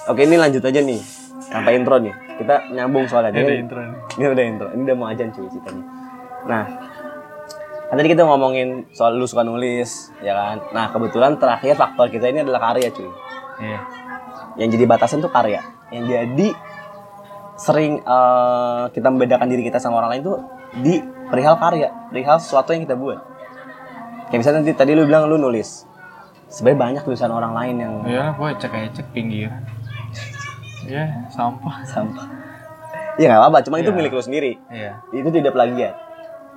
Oke, 0.05 0.25
ini 0.25 0.35
lanjut 0.35 0.59
aja 0.59 0.81
nih. 0.81 0.99
Sampai 1.39 1.77
intro 1.77 1.95
nih. 1.97 2.11
Kita 2.35 2.69
nyambung 2.69 3.05
soalnya. 3.05 3.31
Ini 3.31 3.45
Ini, 3.45 3.55
intro 3.61 3.79
nih. 3.79 3.95
ini 4.17 4.25
udah 4.27 4.43
intro. 4.43 4.67
Ini 4.69 4.81
udah 4.83 4.97
mau 4.97 5.07
ajan 5.07 5.29
cuy 5.31 5.47
ceritanya. 5.47 5.83
Nah, 6.45 6.63
kan 7.89 7.95
tadi 7.97 8.07
kita 8.07 8.21
ngomongin 8.21 8.85
soal 8.93 9.17
lu 9.17 9.25
suka 9.25 9.41
nulis, 9.41 10.13
ya 10.21 10.37
kan? 10.37 10.57
Nah, 10.71 10.93
kebetulan 10.93 11.41
terakhir 11.41 11.73
faktor 11.73 12.07
kita 12.07 12.29
ini 12.29 12.45
adalah 12.45 12.61
karya 12.69 12.93
cuy. 12.93 13.09
Iya. 13.59 13.79
Yang 14.61 14.69
jadi 14.77 14.85
batasan 14.85 15.19
tuh 15.19 15.33
karya. 15.33 15.65
Yang 15.89 16.05
jadi 16.05 16.47
sering 17.57 17.99
eh, 17.99 18.83
kita 18.93 19.07
membedakan 19.09 19.49
diri 19.49 19.65
kita 19.65 19.81
sama 19.81 19.99
orang 19.99 20.15
lain 20.15 20.23
tuh 20.23 20.37
di 20.79 21.01
perihal 21.27 21.57
karya, 21.57 21.89
perihal 22.07 22.37
sesuatu 22.37 22.71
yang 22.71 22.85
kita 22.85 22.93
buat. 22.93 23.19
Kayak 24.29 24.39
misalnya 24.45 24.57
nanti 24.61 24.73
tadi 24.77 24.93
lu 24.93 25.09
bilang 25.09 25.25
lu 25.25 25.41
nulis. 25.41 25.89
Sebenarnya 26.49 26.79
banyak 26.81 27.01
tulisan 27.05 27.29
orang 27.29 27.53
lain 27.53 27.75
yang 27.77 27.93
Iya, 28.05 28.25
gue 28.33 28.49
cek 28.57 28.73
aja 28.73 28.89
cek 29.01 29.07
pinggir. 29.13 29.49
Iya, 30.85 31.29
sampah. 31.29 31.85
sampah. 31.85 32.25
Iya 33.21 33.33
nggak 33.33 33.41
apa-apa, 33.45 33.59
cuma 33.65 33.77
itu 33.77 33.89
Iya. 33.91 33.97
milik 33.97 34.13
lu 34.13 34.21
sendiri. 34.21 34.57
Iya. 34.69 35.01
Itu 35.13 35.29
tidak 35.29 35.53
plagiat. 35.53 35.93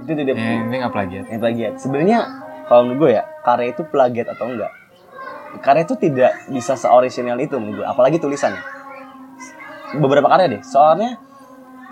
Itu 0.02 0.12
tidak 0.12 0.34
Ya, 0.34 0.60
ini 0.60 0.76
nggak 0.76 0.92
plagiat. 0.92 1.24
yang 1.26 1.40
plagiat. 1.40 1.72
Sebenarnya 1.78 2.18
kalau 2.66 2.82
menurut 2.84 2.98
gue 3.00 3.10
ya, 3.16 3.24
karya 3.40 3.68
itu 3.70 3.82
plagiat 3.84 4.26
atau 4.28 4.46
enggak. 4.46 4.72
Karya 5.60 5.82
itu 5.84 5.94
tidak 5.96 6.32
bisa 6.48 6.74
seorisinal 6.74 7.36
itu 7.36 7.54
menurut 7.56 7.82
gue, 7.82 7.86
apalagi 7.86 8.16
tulisannya. 8.16 8.62
Beberapa 9.92 10.24
karya 10.26 10.48
deh, 10.48 10.62
soalnya 10.64 11.20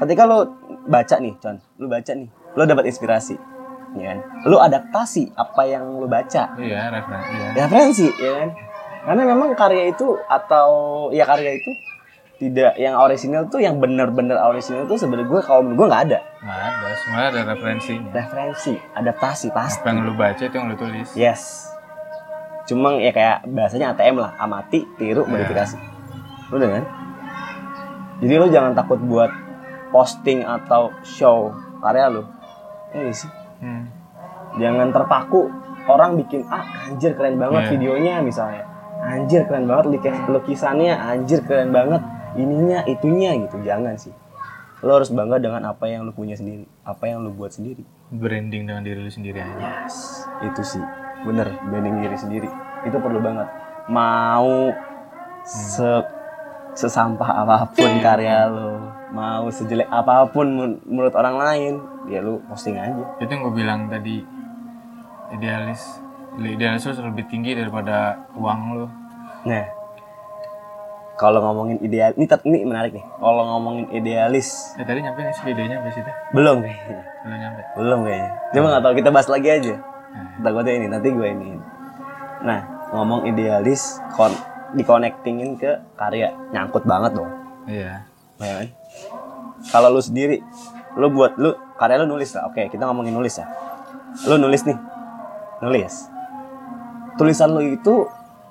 ketika 0.01 0.25
lu 0.25 0.49
baca 0.87 1.17
nih, 1.17 1.37
Con, 1.37 1.61
lu 1.77 1.87
baca 1.87 2.09
nih, 2.11 2.29
lu 2.57 2.63
dapat 2.65 2.89
inspirasi, 2.89 3.37
ya 3.95 4.05
kan? 4.11 4.19
Lu 4.49 4.57
adaptasi 4.57 5.37
apa 5.37 5.69
yang 5.69 6.01
lu 6.01 6.09
baca, 6.09 6.57
Iya, 6.57 6.89
referensi. 6.89 7.29
Iya. 7.31 7.49
referensi, 7.61 8.07
ya 8.17 8.33
kan? 8.41 8.49
Karena 9.01 9.23
memang 9.29 9.53
karya 9.53 9.93
itu 9.93 10.17
atau 10.25 10.69
ya 11.11 11.25
karya 11.25 11.57
itu 11.57 11.71
tidak 12.41 12.73
yang 12.75 12.97
orisinal 12.97 13.45
tuh 13.47 13.61
yang 13.61 13.77
benar-benar 13.77 14.41
orisinal 14.43 14.85
tuh 14.85 14.97
sebenarnya 14.97 15.29
gue 15.29 15.41
kalau 15.41 15.61
menurut 15.61 15.77
gue 15.77 15.87
nggak 15.87 16.05
ada 16.07 16.19
Nggak 16.41 16.57
ada, 16.59 16.89
semuanya 16.97 17.29
ada 17.29 17.41
referensinya. 17.47 18.11
referensi 18.11 18.73
adaptasi 18.91 19.47
pasti 19.51 19.79
Apa 19.79 19.89
yang 19.91 20.01
lu 20.03 20.15
baca 20.15 20.41
itu 20.41 20.55
yang 20.55 20.67
lu 20.67 20.75
tulis. 20.75 21.09
yes 21.15 21.69
cuma 22.63 22.95
ya 22.95 23.11
kayak 23.11 23.45
bahasanya 23.47 23.93
ATM 23.93 24.17
lah 24.17 24.33
amati 24.37 24.89
tiru 24.95 25.23
Iya. 25.23 25.31
modifikasi 25.31 25.77
udah 26.51 26.69
kan 26.71 26.85
jadi 28.19 28.35
lu 28.37 28.49
jangan 28.49 28.73
takut 28.73 29.01
buat 29.01 29.29
posting 29.89 30.41
atau 30.41 30.95
show 31.03 31.53
karya 31.79 32.09
lu 32.09 32.23
ini 32.93 33.13
sih 33.13 33.29
Hmm. 33.59 33.85
jangan 34.57 34.89
terpaku 34.89 35.53
orang 35.85 36.17
bikin 36.17 36.47
ah 36.47 36.65
anjir 36.87 37.13
keren 37.13 37.37
banget 37.37 37.61
Iya. 37.63 37.71
videonya 37.71 38.15
misalnya 38.21 38.65
anjir 39.03 39.45
keren 39.45 39.67
banget 39.67 39.85
lukis- 39.91 40.25
lukisannya 40.27 40.95
anjir 40.95 41.43
keren 41.43 41.69
banget 41.69 42.01
ininya 42.41 42.79
itunya 42.89 43.37
gitu. 43.45 43.61
Jangan 43.61 43.95
sih. 44.01 44.15
Lo 44.81 44.97
harus 44.97 45.13
bangga 45.13 45.37
dengan 45.37 45.61
apa 45.69 45.85
yang 45.87 46.09
lu 46.09 46.13
punya 46.17 46.33
sendiri 46.33 46.65
apa 46.89 47.05
yang 47.05 47.21
lu 47.21 47.37
buat 47.37 47.53
sendiri. 47.53 47.85
Branding 48.11 48.65
dengan 48.65 48.81
diri 48.81 48.97
lu 48.97 49.13
sendiri 49.13 49.45
aja. 49.45 49.85
yes. 49.85 50.25
Itu 50.41 50.65
sih. 50.65 50.81
Bener 51.29 51.53
branding 51.69 52.01
diri 52.01 52.17
sendiri. 52.17 52.49
Itu 52.89 52.97
perlu 52.97 53.21
banget. 53.21 53.45
Mau 53.93 54.73
se 55.45 56.01
sesampah 56.71 57.45
apa 57.45 57.57
pun 57.75 57.93
karya 57.99 58.47
lo 58.47 58.79
mau 59.11 59.51
sejelek 59.51 59.91
apa 59.91 60.31
pun 60.31 60.47
men- 60.47 60.81
menurut 60.87 61.13
orang 61.19 61.37
lain 61.37 61.73
ya 62.09 62.25
lu 62.25 62.41
posting 62.49 62.79
aja. 62.79 63.05
Itu 63.21 63.29
yang 63.29 63.43
gue 63.45 63.55
bilang 63.55 63.81
tadi 63.91 64.23
idealis. 65.35 65.83
Idealis 66.39 66.87
lu 66.89 67.11
lebih 67.11 67.27
tinggi 67.29 67.59
daripada 67.59 68.23
uang 68.39 68.61
lu. 68.79 68.87
Nah, 69.45 69.65
kalau 71.21 71.45
ngomongin 71.45 71.77
ideal, 71.85 72.17
ini, 72.17 72.25
tet- 72.25 72.49
ini 72.49 72.65
menarik 72.65 72.97
nih. 72.97 73.05
Kalau 73.05 73.45
ngomongin 73.45 73.93
idealis, 73.93 74.73
Eh 74.81 74.89
tadi 74.89 75.05
nyampe 75.05 75.21
sih 75.37 75.45
videonya 75.45 75.77
sampai 75.77 75.93
situ? 75.93 76.11
belum 76.33 76.57
kayaknya. 76.65 77.03
Belum 77.21 77.37
nyampe. 77.37 77.63
Belum 77.77 77.99
kayaknya. 78.01 78.31
Cuma 78.51 78.67
nggak 78.73 78.83
tahu 78.83 78.95
kita 78.97 79.11
bahas 79.13 79.29
lagi 79.29 79.49
aja. 79.53 79.75
Nah, 80.11 80.27
Takutnya 80.41 80.73
ini, 80.73 80.87
nanti 80.89 81.09
gue 81.13 81.29
ini. 81.29 81.49
Nah, 82.41 82.61
ngomong 82.91 83.29
idealis, 83.29 84.01
kon 84.11 84.33
dikonektingin 84.73 85.61
ke 85.61 85.77
karya, 85.95 86.33
nyangkut 86.51 86.89
banget 86.89 87.13
dong. 87.13 87.29
iya. 87.69 88.09
Ya 88.41 88.53
kan? 88.57 88.69
Kalau 89.69 89.93
lu 89.93 90.01
sendiri, 90.01 90.41
lu 90.97 91.13
buat 91.13 91.37
lu 91.37 91.53
karya 91.77 92.01
lu 92.01 92.09
nulis 92.09 92.33
lah. 92.33 92.49
Oke, 92.49 92.73
kita 92.73 92.89
ngomongin 92.89 93.13
nulis 93.13 93.37
ya. 93.37 93.45
Lu 94.25 94.41
nulis 94.41 94.65
nih. 94.65 94.79
nulis 95.61 96.09
tulisan 97.21 97.53
lu 97.53 97.61
itu 97.61 98.09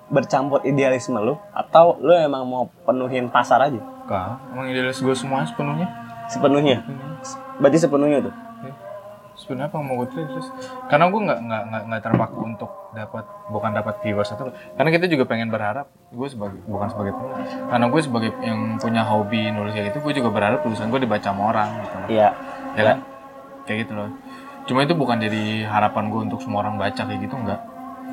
bercampur 0.09 0.65
idealisme 0.65 1.17
lu 1.21 1.37
atau 1.53 1.97
lu 2.01 2.13
emang 2.17 2.43
mau 2.45 2.63
penuhin 2.85 3.29
pasar 3.29 3.61
aja? 3.61 3.81
Kak, 4.09 4.53
emang 4.53 4.65
idealis 4.69 4.99
gue 4.99 5.13
semua 5.13 5.45
sepenuhnya. 5.45 5.87
sepenuhnya? 6.29 6.81
Berarti 7.61 7.77
sepenuhnya 7.77 8.19
tuh? 8.25 8.33
Sebenarnya 9.39 9.71
apa 9.71 9.79
mau 9.79 10.03
gue 10.03 10.11
terus? 10.11 10.51
Karena 10.91 11.07
gue 11.07 11.21
nggak 11.23 11.39
nggak 11.47 11.61
nggak 11.71 11.83
nggak 11.87 12.01
terpaku 12.03 12.39
untuk 12.43 12.69
dapat 12.91 13.23
bukan 13.47 13.71
dapat 13.71 13.95
viewers 14.03 14.35
atau 14.35 14.51
karena 14.51 14.89
kita 14.91 15.05
juga 15.07 15.23
pengen 15.29 15.47
berharap 15.47 15.87
gue 16.11 16.27
sebagai 16.27 16.59
bukan 16.67 16.87
sebagai 16.91 17.13
penulis. 17.15 17.51
Karena 17.71 17.85
gue 17.87 18.01
sebagai 18.03 18.31
yang 18.43 18.75
punya 18.81 19.01
hobi 19.07 19.47
nulis 19.53 19.71
kayak 19.71 19.95
gitu 19.95 20.03
gue 20.03 20.13
juga 20.19 20.29
berharap 20.35 20.59
tulisan 20.65 20.91
gue 20.91 20.99
dibaca 21.07 21.23
sama 21.23 21.55
orang 21.55 21.69
gitu 21.87 21.95
loh. 21.95 22.07
iya. 22.11 22.29
Ya 22.75 22.83
kan? 22.83 22.97
Kayak 23.63 23.77
gitu 23.87 23.93
loh. 23.95 24.09
Cuma 24.67 24.83
itu 24.83 24.93
bukan 24.97 25.17
jadi 25.23 25.69
harapan 25.71 26.03
gue 26.11 26.21
untuk 26.29 26.39
semua 26.43 26.65
orang 26.65 26.75
baca 26.75 26.99
kayak 26.99 27.21
gitu 27.23 27.35
enggak 27.39 27.61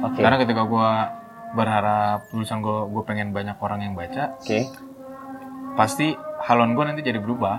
oke. 0.06 0.20
Karena 0.22 0.36
ketika 0.38 0.62
gue 0.62 0.88
berharap 1.54 2.26
tulisan 2.32 2.64
gue 2.64 2.90
gue 2.90 3.02
pengen 3.06 3.30
banyak 3.30 3.56
orang 3.60 3.80
yang 3.84 3.94
baca. 3.94 4.34
Oke. 4.40 4.66
Pasti 5.76 6.16
haluan 6.42 6.72
gue 6.74 6.84
nanti 6.84 7.02
jadi 7.04 7.20
berubah. 7.20 7.56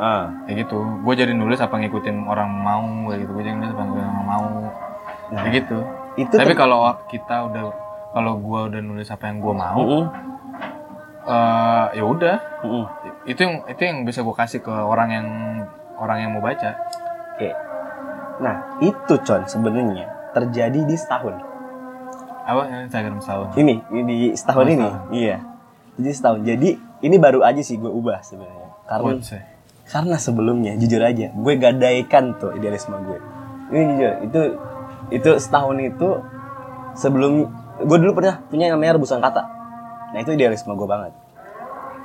Ah. 0.00 0.32
Kayak 0.48 0.66
gitu. 0.66 0.78
Gue 1.04 1.14
jadi 1.14 1.36
nulis 1.36 1.60
apa 1.60 1.76
ngikutin 1.76 2.24
orang 2.24 2.50
mau 2.50 3.12
kayak 3.12 3.20
gitu. 3.28 3.30
Gue 3.36 3.44
jadi 3.44 3.56
nulis 3.60 3.70
apa 3.70 3.82
ngikutin 3.84 4.08
orang 4.08 4.26
mau. 4.26 4.48
Nah, 5.30 5.42
kayak 5.46 5.54
gitu. 5.62 5.78
itu 6.18 6.34
tapi 6.34 6.58
kalau 6.58 6.82
kita 7.06 7.46
udah 7.46 7.64
kalau 8.10 8.32
gue 8.42 8.60
udah 8.74 8.80
nulis 8.82 9.06
apa 9.14 9.30
yang 9.30 9.38
gue 9.38 9.54
mau 9.54 9.78
Mm-mm, 9.78 10.04
eh, 11.22 11.86
ya 11.94 12.04
udah. 12.04 12.36
Mm-mm. 12.66 12.84
itu 13.30 13.40
yang 13.46 13.54
itu 13.70 13.78
yang 13.78 14.02
bisa 14.02 14.26
gue 14.26 14.34
kasih 14.34 14.58
ke 14.58 14.74
orang 14.74 15.08
yang 15.14 15.26
orang 16.02 16.18
yang 16.26 16.30
mau 16.34 16.42
baca. 16.42 16.74
Oke. 17.38 17.54
Nah, 18.42 18.80
itu 18.82 19.14
Con 19.22 19.46
sebenarnya 19.46 20.08
terjadi 20.34 20.82
di 20.82 20.96
setahun. 20.98 21.49
Apa 22.42 22.62
Instagram 22.84 23.18
setahun 23.18 23.48
Ini, 23.54 23.74
ini 23.90 24.02
di 24.02 24.16
setahun 24.32 24.62
Oh, 24.62 24.68
ini. 24.68 24.76
setahun. 24.80 25.00
Iya. 25.10 25.36
Jadi 25.96 26.10
setahun. 26.12 26.40
Jadi 26.42 26.68
ini 27.00 27.16
baru 27.16 27.40
aja 27.40 27.60
sih 27.60 27.76
gue 27.76 27.88
ubah 27.88 28.20
sebenarnya. 28.20 28.68
Karena 28.84 29.12
Buset. 29.14 29.42
karena 29.86 30.16
sebelumnya 30.16 30.72
jujur 30.76 30.98
aja 30.98 31.30
gue 31.30 31.54
gadaikan 31.56 32.34
tuh 32.36 32.52
idealisme 32.52 32.94
gue. 33.00 33.18
Ini 33.68 33.82
jujur, 33.88 34.12
itu 34.22 34.40
itu 35.10 35.30
setahun 35.36 35.76
itu 35.78 36.08
sebelum 36.94 37.32
gue 37.80 37.98
dulu 37.98 38.12
pernah 38.14 38.42
punya 38.44 38.66
yang 38.66 38.76
namanya 38.76 38.96
rebusan 38.96 39.18
kata. 39.18 39.42
Nah, 40.10 40.18
itu 40.18 40.32
idealisme 40.32 40.70
gue 40.70 40.86
banget. 40.86 41.12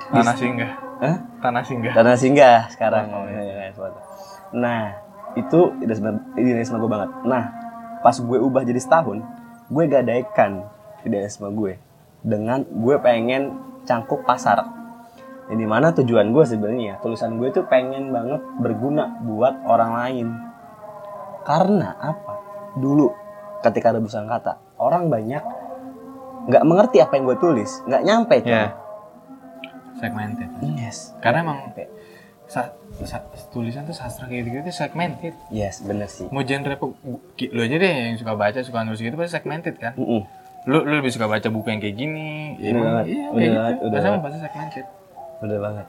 tanah 0.06 0.36
singgah 0.36 0.72
Hah? 0.96 1.18
tanah 1.42 1.64
singgah 1.64 1.94
Tanah 1.94 2.16
singgah 2.16 2.60
sekarang. 2.70 3.06
Oh, 3.10 3.26
Ya, 3.26 3.42
ya, 3.42 3.74
suatu. 3.74 3.98
Nah, 4.52 4.94
itu 5.34 5.60
idealisme, 5.80 6.10
idealisme 6.36 6.78
gue 6.78 6.88
banget. 6.88 7.10
Nah, 7.24 7.44
pas 8.00 8.14
gue 8.14 8.38
ubah 8.38 8.62
jadi 8.62 8.78
setahun, 8.78 9.26
gue 9.70 9.86
gadaikan 9.90 10.66
idealisme 11.06 11.50
gue 11.54 11.78
dengan 12.26 12.66
gue 12.66 12.96
pengen 13.02 13.58
cangkup 13.86 14.26
pasar. 14.26 14.66
Yang 15.46 15.60
di 15.62 15.68
mana 15.70 15.94
tujuan 15.94 16.34
gue 16.34 16.42
sebenarnya 16.42 16.98
tulisan 17.06 17.38
gue 17.38 17.54
tuh 17.54 17.70
pengen 17.70 18.10
banget 18.10 18.42
berguna 18.58 19.22
buat 19.22 19.62
orang 19.70 19.92
lain. 19.94 20.28
Karena 21.46 21.94
apa? 22.02 22.34
Dulu 22.82 23.08
ketika 23.62 23.94
rebusan 23.94 24.26
kata, 24.26 24.58
orang 24.82 25.14
banyak 25.14 25.44
nggak 26.50 26.66
mengerti 26.66 26.98
apa 27.02 27.18
yang 27.18 27.26
gue 27.30 27.38
tulis, 27.38 27.82
nggak 27.86 28.04
nyampe. 28.06 28.36
coy. 28.42 28.54
ya 28.54 28.86
segmented 29.96 30.50
Yes. 30.76 31.16
karena 31.24 31.42
emang. 31.42 31.60
Sa- 32.46 32.74
sa- 33.02 33.26
tulisan 33.50 33.84
tuh 33.84 33.92
sastra 33.92 34.26
kayak 34.26 34.46
gitu 34.46 34.58
tuh 34.64 34.76
segmented 34.76 35.34
Yes, 35.50 35.80
bener 35.80 36.06
sih. 36.06 36.26
mau 36.28 36.42
genre 36.42 36.72
apa 36.72 36.86
lu 37.44 37.60
aja 37.60 37.76
deh 37.76 37.92
yang 38.06 38.16
suka 38.16 38.34
baca 38.34 38.60
suka 38.60 38.82
nulis 38.82 39.00
gitu 39.00 39.14
pasti 39.14 39.34
segmented 39.34 39.76
kan 39.76 39.94
Mm-mm. 39.94 40.22
lu 40.66 40.78
lu 40.82 40.94
lebih 40.96 41.10
suka 41.10 41.26
baca 41.26 41.46
buku 41.46 41.68
yang 41.68 41.80
kayak 41.80 41.96
gini 41.96 42.30
Udah 42.56 42.68
emang 42.68 42.86
banget, 42.86 43.06
iya 43.08 43.26
udah 43.26 43.36
kayak 43.36 43.52
banget, 43.52 43.74
gitu 43.74 43.86
udah 43.86 44.00
emang 44.00 44.22
banget. 44.22 44.42
segmented 44.44 44.86
Bener 45.36 45.60
banget. 45.60 45.88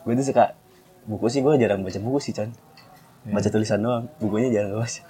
Gue 0.00 0.12
tuh 0.14 0.26
suka 0.26 0.44
buku 1.04 1.26
sih 1.28 1.40
gue 1.40 1.52
jarang 1.56 1.80
baca 1.80 1.98
buku 1.98 2.18
sih 2.18 2.32
Con. 2.32 2.50
Baca 3.24 3.44
tulisan 3.46 3.78
doang, 3.78 4.08
bukunya 4.16 4.48
jarang 4.50 4.78
baca. 4.78 5.02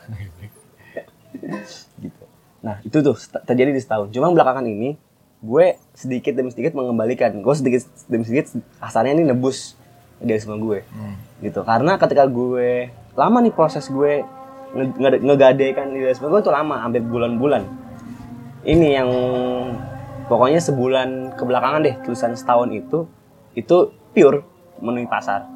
gitu. 1.98 2.24
Nah 2.60 2.82
itu 2.82 2.96
tuh 2.98 3.14
terjadi 3.44 3.70
di 3.70 3.78
setahun. 3.78 4.10
Cuma 4.10 4.28
belakangan 4.28 4.64
ini 4.64 4.98
gue 5.38 5.64
sedikit 5.92 6.34
demi 6.34 6.50
sedikit 6.50 6.74
mengembalikan. 6.74 7.30
Gue 7.36 7.54
sedikit 7.54 7.86
demi 8.06 8.24
sedikit 8.24 8.50
kasarnya 8.78 9.14
ini 9.14 9.24
nebus 9.24 9.78
idealisme 10.22 10.58
gue. 10.58 10.84
Hmm. 10.92 11.14
Gitu. 11.42 11.60
Karena 11.62 11.96
ketika 11.98 12.24
gue 12.26 12.90
lama 13.14 13.38
nih 13.42 13.54
proses 13.54 13.86
gue 13.90 14.22
nge- 14.74 15.22
ngegadekan 15.22 15.90
idealisme 15.94 16.30
gue 16.30 16.40
tuh 16.40 16.54
lama, 16.54 16.82
hampir 16.82 17.02
bulan-bulan. 17.02 17.64
Ini 18.66 18.88
yang 19.00 19.10
pokoknya 20.28 20.60
sebulan 20.60 21.38
kebelakangan 21.40 21.80
deh 21.82 21.96
tulisan 22.04 22.36
setahun 22.36 22.68
itu 22.70 23.08
itu 23.56 23.76
pure 24.12 24.44
memenuhi 24.78 25.08
pasar 25.08 25.48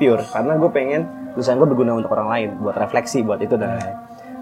pure 0.00 0.24
karena 0.32 0.56
gue 0.56 0.70
pengen 0.72 1.02
tulisan 1.36 1.60
gue 1.60 1.68
berguna 1.68 1.94
untuk 1.94 2.10
orang 2.16 2.28
lain 2.32 2.48
buat 2.64 2.74
refleksi 2.74 3.20
buat 3.20 3.38
itu 3.44 3.54
dan 3.60 3.76
lain 3.78 3.96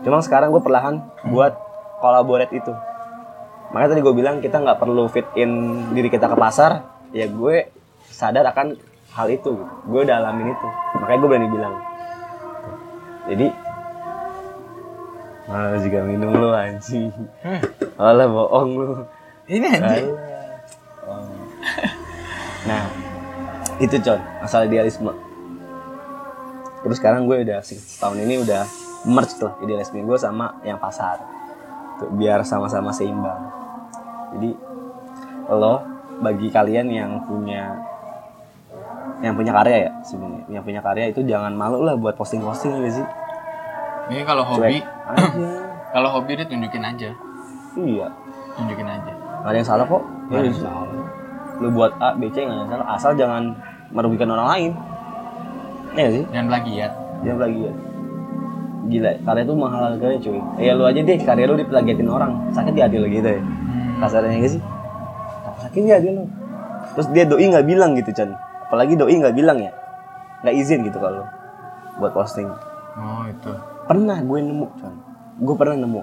cuma 0.06 0.22
sekarang 0.22 0.54
gue 0.54 0.62
perlahan 0.62 1.02
buat 1.28 1.58
collaborate 2.00 2.54
itu 2.54 2.72
makanya 3.74 3.98
tadi 3.98 4.00
gue 4.00 4.14
bilang 4.14 4.36
kita 4.38 4.62
nggak 4.62 4.78
perlu 4.78 5.10
fit 5.10 5.26
in 5.36 5.50
diri 5.92 6.08
kita 6.08 6.30
ke 6.30 6.36
pasar 6.38 6.86
ya 7.10 7.26
gue 7.26 7.68
sadar 8.08 8.46
akan 8.54 8.78
hal 9.10 9.26
itu 9.28 9.50
gitu. 9.50 9.74
gue 9.86 10.00
udah 10.02 10.16
alamin 10.18 10.52
itu 10.52 10.68
makanya 10.96 11.18
gue 11.18 11.28
berani 11.28 11.48
bilang 11.48 11.74
jadi 13.26 13.46
malah 15.46 15.78
juga 15.78 15.98
minum 16.02 16.30
lu 16.30 16.50
anjing 16.50 17.10
Hmm. 17.42 17.58
Alah 17.98 18.26
bohong 18.26 18.70
lu 18.72 18.88
ini 19.44 19.66
anjing. 19.66 20.08
Oh. 21.04 21.26
Nah, 22.62 22.86
itu 23.76 23.96
Con, 23.98 24.20
masalah 24.38 24.64
idealisme. 24.64 25.10
Terus 26.80 26.96
sekarang 26.96 27.26
gue 27.26 27.42
udah 27.42 27.58
se- 27.60 27.76
setahun 27.76 28.20
ini 28.20 28.40
udah 28.40 28.62
merge 29.04 29.36
lah 29.42 29.58
idealisme 29.58 30.00
gue 30.00 30.16
sama 30.16 30.54
yang 30.62 30.78
pasar. 30.78 31.18
Tuh, 31.98 32.08
biar 32.14 32.40
sama-sama 32.40 32.94
seimbang. 32.94 33.42
Jadi 34.38 34.54
lo 35.50 35.82
bagi 36.20 36.46
kalian 36.48 36.86
yang 36.88 37.10
punya 37.26 37.74
yang 39.20 39.34
punya 39.34 39.52
karya 39.52 39.76
ya 39.84 39.90
sebenarnya. 40.02 40.44
Yang 40.48 40.62
punya 40.64 40.80
karya 40.80 41.04
itu 41.08 41.20
jangan 41.22 41.52
malu 41.52 41.80
lah 41.80 41.94
buat 41.94 42.16
posting-posting 42.16 42.72
ya 42.80 42.92
sih? 42.92 43.06
Ini 44.10 44.22
kalau 44.24 44.42
hobi 44.42 44.80
kalau 45.94 46.08
hobi 46.10 46.32
dia 46.34 46.46
tunjukin 46.46 46.82
aja. 46.82 47.10
Iya. 47.76 48.06
Tunjukin 48.56 48.86
aja. 48.86 49.12
Nggak 49.40 49.46
ada 49.46 49.56
yang 49.56 49.68
salah 49.68 49.84
kok. 49.84 50.02
Nggak 50.02 50.32
ada 50.32 50.36
Iya, 50.36 50.44
yang 50.44 50.56
sih. 50.56 50.64
salah. 50.64 50.88
lu 51.60 51.68
buat 51.70 51.92
A 52.00 52.16
B 52.16 52.24
C 52.26 52.40
nggak 52.40 52.48
ada 52.48 52.56
yang 52.58 52.70
salah. 52.70 52.86
Asal 52.90 53.12
jangan 53.14 53.42
merugikan 53.90 54.28
orang 54.30 54.48
lain. 54.48 54.70
Iya 55.90 56.00
nggak 56.00 56.14
sih? 56.14 56.24
Jangan 56.32 56.46
plagiat. 56.48 56.92
Dia 57.20 57.32
plagiat. 57.36 57.76
Gila 58.80 59.10
karya 59.22 59.42
tuh 59.44 59.54
mahal 59.54 59.80
harganya 59.86 60.18
cuy. 60.18 60.40
Ya 60.58 60.72
lu 60.72 60.82
aja 60.82 61.00
deh 61.00 61.18
karya 61.20 61.44
lu 61.44 61.54
diplagiatin 61.54 62.08
orang. 62.08 62.32
Sakit 62.50 62.72
di 62.72 62.80
hati 62.80 62.96
lo 62.96 63.06
gitu 63.06 63.28
ya. 63.28 63.40
Kasarnya 64.00 64.32
nggak 64.34 64.52
sih? 64.56 64.62
Sakit 65.60 65.80
di 65.84 65.92
hati 65.92 66.08
lu. 66.10 66.24
Terus 66.96 67.06
dia 67.12 67.24
doi 67.24 67.44
nggak 67.46 67.66
bilang 67.68 67.92
gitu 67.94 68.10
Chan 68.10 68.32
apalagi 68.70 68.94
doi 68.94 69.18
nggak 69.18 69.34
bilang 69.34 69.58
ya 69.58 69.74
nggak 70.46 70.54
izin 70.54 70.86
gitu 70.86 71.02
kalau 71.02 71.26
buat 71.98 72.14
posting. 72.14 72.46
Oh 72.94 73.26
itu. 73.26 73.50
Pernah 73.90 74.22
gue 74.22 74.38
nemu 74.38 74.66
Chan. 74.78 74.94
Gue 75.42 75.54
pernah 75.58 75.82
nemu 75.82 76.02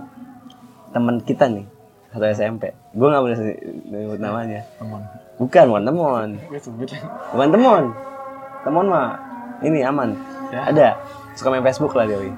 teman 0.91 1.23
kita 1.23 1.47
nih 1.51 1.67
satu 2.07 2.23
SMP 2.31 2.71
gue 2.95 3.07
nggak 3.07 3.23
boleh 3.23 3.37
sebut 3.39 4.19
namanya. 4.19 4.67
Teman. 4.75 5.01
Bukan 5.39 5.63
bukan 5.71 5.83
teman. 5.87 6.27
Bukan 7.31 7.49
teman. 7.55 7.83
Teman 8.67 8.85
mah 8.91 9.07
ini 9.63 9.79
aman. 9.87 10.11
Ya. 10.51 10.67
ada. 10.67 10.87
Suka 11.39 11.47
main 11.53 11.63
Facebook 11.63 11.95
lah 11.95 12.03
doi. 12.03 12.35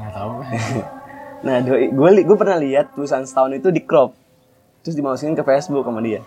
Nggak 0.00 0.12
tahu. 0.16 0.32
Nah 1.42 1.58
doi 1.58 1.90
gue 1.90 2.10
gue 2.22 2.36
pernah 2.38 2.54
lihat 2.54 2.94
tulisan 2.94 3.26
setahun 3.26 3.58
itu 3.58 3.74
di 3.74 3.82
crop. 3.82 4.14
Terus 4.86 4.94
dimasukin 4.94 5.34
ke 5.34 5.42
Facebook 5.42 5.82
sama 5.82 5.98
dia. 5.98 6.22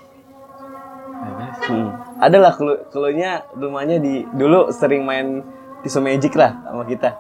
Hmm. 1.16 1.90
ada 2.20 2.38
lah 2.38 2.54
kelu 2.54 2.74
keluarnya 2.90 3.46
rumahnya 3.54 3.98
di 3.98 4.28
dulu 4.30 4.70
sering 4.70 5.04
main 5.04 5.42
tisu 5.82 6.00
magic 6.00 6.36
lah 6.36 6.58
sama 6.64 6.84
kita 6.84 7.12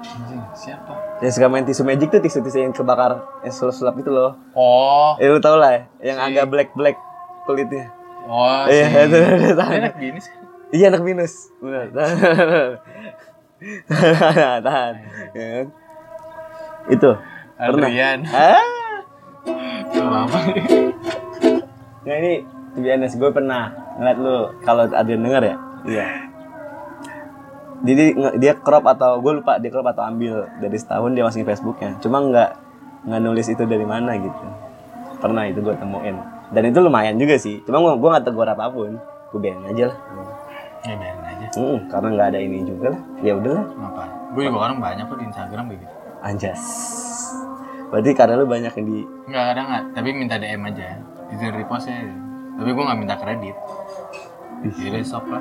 Anjing, 0.00 0.40
siapa 0.56 0.92
yang 1.20 1.32
suka 1.32 1.46
main 1.46 1.64
tisu 1.64 1.82
magic 1.84 2.08
tuh 2.08 2.20
tisu 2.20 2.40
tisu 2.40 2.58
yang 2.62 2.72
kebakar 2.72 3.20
yang 3.44 3.52
sulap 3.52 3.74
sulap 3.74 3.94
itu 3.96 4.08
loh 4.08 4.32
oh 4.52 5.12
eh 5.20 5.28
lu 5.28 5.36
tau 5.38 5.60
lah 5.60 5.76
ya, 5.76 5.82
yang 6.12 6.18
Si- 6.18 6.26
agak 6.32 6.44
black 6.48 6.68
black 6.72 6.96
kulitnya 7.44 7.92
oh 8.24 8.64
Iya, 8.64 8.86
si 8.88 9.00
itu, 9.12 9.18
anak 9.60 9.94
gini 9.96 10.20
sih 10.20 10.34
Iya 10.70 10.94
anak 10.94 11.02
minus. 11.02 11.50
Benar. 11.58 11.90
Tahan. 14.62 14.94
Ya 15.34 15.46
kan? 15.50 15.66
Itu. 16.86 17.10
Pernah. 17.58 17.90
Adrian 17.90 18.18
Ah. 18.30 18.62
lama 19.98 20.38
Nah 22.00 22.14
ini 22.16 22.34
to 22.74 22.78
be 22.80 22.88
honest, 22.90 23.18
gue 23.18 23.30
pernah 23.34 23.74
ngeliat 23.98 24.18
lu 24.18 24.36
kalau 24.62 24.86
Adrian 24.90 25.22
denger 25.22 25.42
ya. 25.42 25.56
Iya. 25.80 26.06
jadi 27.80 28.12
dia 28.36 28.52
crop 28.60 28.84
atau 28.84 29.16
gue 29.24 29.40
lupa 29.40 29.56
dia 29.56 29.72
crop 29.72 29.88
atau 29.88 30.04
ambil 30.04 30.52
dari 30.60 30.76
setahun 30.76 31.16
dia 31.16 31.24
masukin 31.24 31.48
Facebooknya. 31.48 31.96
Cuma 32.04 32.20
nggak 32.20 32.50
nggak 33.08 33.20
nulis 33.24 33.48
itu 33.48 33.64
dari 33.64 33.88
mana 33.88 34.20
gitu. 34.20 34.44
Pernah 35.16 35.48
itu 35.48 35.64
gue 35.64 35.72
temuin. 35.80 36.20
Dan 36.52 36.62
itu 36.68 36.78
lumayan 36.84 37.16
juga 37.16 37.40
sih. 37.40 37.64
Cuma 37.64 37.80
gue 37.80 37.96
gue 37.96 38.08
nggak 38.12 38.24
tegur 38.28 38.44
apa 38.44 38.68
pun. 38.68 39.00
Gue 39.32 39.40
biarin 39.40 39.64
aja 39.64 39.84
lah. 39.88 39.98
Ya 40.84 40.94
biarin 41.00 41.24
aja. 41.24 41.46
Mm, 41.56 41.78
karena 41.88 42.08
nggak 42.12 42.28
ada 42.36 42.38
ini 42.44 42.58
juga 42.68 42.86
lah. 42.92 43.00
Ya 43.24 43.32
udahlah 43.40 43.64
apa 43.80 44.04
gue 44.30 44.42
juga 44.46 44.58
orang 44.70 44.78
banyak 44.78 45.04
kok 45.10 45.16
di 45.18 45.24
Instagram 45.26 45.64
kayak 45.72 45.80
gitu. 45.80 45.94
Anjas. 46.20 46.62
Berarti 47.90 48.10
karena 48.12 48.34
lu 48.38 48.46
banyak 48.46 48.72
yang 48.76 48.86
di 48.86 48.98
Enggak 49.26 49.44
kadang 49.50 49.66
nggak. 49.72 49.84
Tapi 49.96 50.08
minta 50.12 50.36
DM 50.36 50.62
aja. 50.68 50.88
Itu 51.32 51.44
repost 51.48 51.88
ya 51.88 52.29
tapi 52.60 52.76
gue 52.76 52.84
nggak 52.84 53.00
minta 53.00 53.16
kredit. 53.16 53.56
Jadi 54.76 55.00
sok 55.00 55.32
lah. 55.32 55.40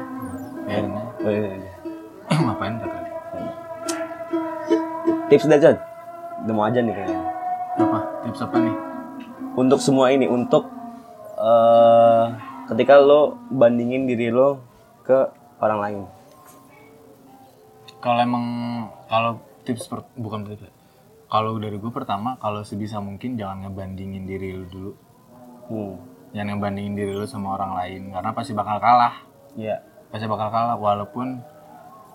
Biarin 0.64 0.96
aja. 0.96 1.12
Oh, 1.20 1.28
iya, 1.28 1.52
iya. 1.60 1.72
ngapain 2.48 2.80
minta 2.80 2.88
kredit? 2.88 3.16
Tips 5.28 5.46
dah 5.52 5.60
John. 5.60 5.78
Udah 6.48 6.54
mau 6.56 6.64
aja 6.64 6.80
nih 6.80 6.96
kayaknya. 6.96 7.20
Apa? 7.76 8.00
Tips 8.24 8.40
apa 8.40 8.56
nih? 8.64 8.76
Untuk 9.60 9.84
semua 9.84 10.16
ini 10.16 10.32
untuk 10.32 10.72
eh 11.36 12.26
ketika 12.72 12.96
lo 13.04 13.36
bandingin 13.52 14.08
diri 14.08 14.32
lo 14.32 14.64
ke 15.04 15.28
orang 15.60 15.80
lain. 15.84 16.00
Kalau 18.00 18.20
emang 18.24 18.46
kalau 19.12 19.44
tips 19.68 19.92
per- 19.92 20.08
bukan 20.16 20.48
tips 20.48 20.64
ya. 20.64 20.72
kalau 21.28 21.60
dari 21.60 21.76
gue 21.76 21.92
pertama 21.92 22.40
kalau 22.40 22.64
sebisa 22.64 23.04
mungkin 23.04 23.36
jangan 23.36 23.68
ngebandingin 23.68 24.24
diri 24.24 24.56
lu 24.56 24.66
dulu. 24.72 24.92
Hmm. 25.68 26.19
Jangan 26.32 26.56
ngebandingin 26.56 26.94
diri 26.94 27.12
lu 27.12 27.24
sama 27.24 27.54
orang 27.54 27.74
lain 27.76 28.02
karena 28.10 28.32
pasti 28.32 28.52
bakal 28.52 28.78
kalah 28.78 29.26
Iya. 29.54 29.82
pasti 30.08 30.26
bakal 30.26 30.48
kalah 30.48 30.76
walaupun 30.76 31.42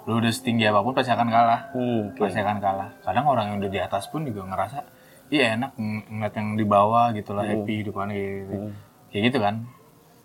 lu 0.04 0.14
udah 0.16 0.28
setinggi 0.28 0.64
apa 0.64 0.80
pun 0.80 0.92
pasti 0.92 1.10
akan 1.10 1.28
kalah 1.28 1.60
Hmm, 1.70 2.10
oke. 2.10 2.20
pasti 2.20 2.38
akan 2.38 2.58
kalah 2.58 2.88
kadang 3.00 3.24
orang 3.24 3.44
yang 3.48 3.56
udah 3.58 3.70
di 3.70 3.80
atas 3.80 4.06
pun 4.06 4.22
juga 4.22 4.44
ngerasa 4.44 4.84
iya 5.28 5.54
enak 5.54 5.74
ng- 5.74 6.06
ngeliat 6.12 6.34
yang 6.34 6.48
di 6.52 6.64
bawah 6.64 7.06
gitu 7.10 7.32
lah 7.32 7.42
happy 7.42 7.74
hidupannya 7.80 8.14
kayak 8.14 8.34
gitu. 8.36 8.54
Hmm. 8.54 8.72
kayak 9.08 9.22
gitu 9.24 9.38
kan 9.40 9.54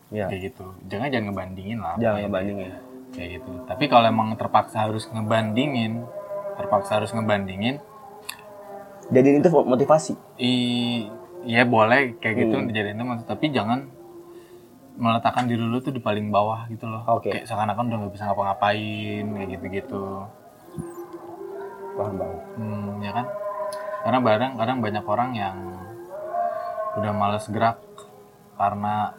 Iya. 0.10 0.26
kayak 0.28 0.42
gitu 0.44 0.66
jangan 0.86 1.08
jangan 1.08 1.26
ngebandingin 1.28 1.80
lah 1.80 1.94
Jangan 1.96 2.04
Kayak- 2.12 2.24
ngebandingin. 2.28 2.72
kayak 3.10 3.30
gitu 3.36 3.52
tapi 3.64 3.84
kalau 3.86 4.06
emang 4.08 4.30
terpaksa 4.36 4.78
harus 4.84 5.04
ngebandingin 5.08 5.94
terpaksa 6.56 6.92
harus 6.96 7.10
ngebandingin 7.10 7.78
Jadi 9.10 9.42
itu 9.42 9.50
motivasi. 9.50 10.14
i 10.38 10.54
ya 11.42 11.64
boleh 11.64 12.18
kayak 12.18 12.36
gitu 12.38 12.56
Hmm. 12.56 12.68
dijadiin 12.68 12.96
teman 12.96 13.18
tapi 13.22 13.46
jangan 13.50 13.88
meletakkan 14.96 15.46
diri 15.46 15.62
lu 15.62 15.80
tuh 15.80 15.90
di 15.90 16.00
paling 16.00 16.28
bawah 16.28 16.68
gitu 16.68 16.84
loh 16.84 17.04
Oke. 17.10 17.32
kayak 17.32 17.46
seakan-akan 17.46 17.88
udah 17.88 17.98
nggak 17.98 18.14
bisa 18.14 18.24
ngapa-ngapain 18.26 19.24
kayak 19.26 19.50
gitu-gitu 19.54 20.04
Paham 21.92 22.16
banget. 22.16 22.42
hmm, 22.56 22.92
ya 23.00 23.12
kan 23.14 23.26
karena 24.00 24.18
kadang 24.22 24.52
kadang 24.56 24.78
banyak 24.80 25.06
orang 25.06 25.30
yang 25.34 25.56
udah 26.94 27.12
males 27.12 27.46
gerak 27.48 27.80
karena 28.56 29.16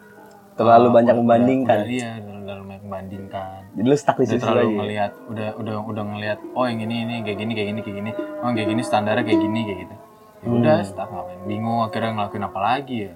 Terlalu 0.51 0.87
uh, 0.87 0.91
banyak 0.91 1.13
udah- 1.13 1.21
membandingkan. 1.23 1.77
udah- 1.79 1.89
iya 1.89 2.11
terlalu 2.19 2.63
banyak 2.67 2.83
membandingkan 2.83 3.59
Jadi 3.71 3.87
lu 3.87 3.95
stuck 3.95 4.17
di 4.17 4.25
situ 4.27 4.37
terlalu 4.39 4.61
aja. 4.63 4.77
ngelihat 4.77 5.11
udah 5.27 5.49
udah 5.55 5.75
udah 5.83 6.03
ngelihat 6.07 6.39
oh 6.51 6.65
yang 6.65 6.79
ini 6.79 6.95
ini 7.03 7.15
kayak 7.21 7.37
gini 7.39 7.51
kayak 7.51 7.67
gini 7.69 7.81
kayak 7.81 7.97
gini 7.97 8.11
oh 8.13 8.45
yang 8.45 8.55
kayak 8.55 8.69
gini 8.69 8.81
standarnya 8.83 9.23
kayak 9.23 9.39
gini 9.39 9.59
kayak 9.63 9.79
gitu 9.81 9.95
ya 10.41 10.47
udah 10.47 10.75
Hmm. 10.75 10.87
stuck 10.87 11.07
ngapain 11.07 11.39
bingung 11.43 11.79
akhirnya 11.81 12.11
ngelakuin 12.13 12.43
apa 12.43 12.59
lagi 12.59 12.97
ya 13.03 13.13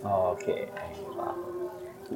Oke. 0.00 0.70
Paham. 1.12 1.36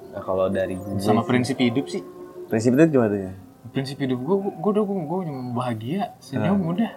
Nah, 0.08 0.22
kalau 0.22 0.46
dari 0.48 0.74
gue 0.74 0.96
sama 0.98 1.20
prinsip 1.22 1.56
hidup 1.56 1.86
sih 1.86 2.00
prinsip 2.46 2.72
itu 2.72 2.88
gimana 2.88 3.08
tuh 3.08 3.20
ya? 3.22 3.32
prinsip 3.66 3.96
hidup 3.98 4.18
gue 4.18 4.36
gue 4.54 4.70
udah 4.70 4.82
gue 4.82 4.96
gue 4.96 5.18
cuma 5.24 5.42
bahagia 5.52 6.14
senyum 6.18 6.56
Hmm. 6.58 6.72
udah 6.72 6.90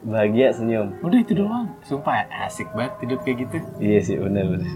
Bahagia 0.00 0.52
senyum. 0.52 0.94
udah 1.00 1.18
itu 1.18 1.32
doang 1.34 1.74
sumpah 1.80 2.14
asik 2.40 2.70
banget 2.70 2.94
hidup 3.00 3.18
kayak 3.20 3.36
gitu 3.40 3.56
Iya 3.78 3.98
sih, 4.00 4.14
benar 4.16 4.46
benar. 4.46 4.70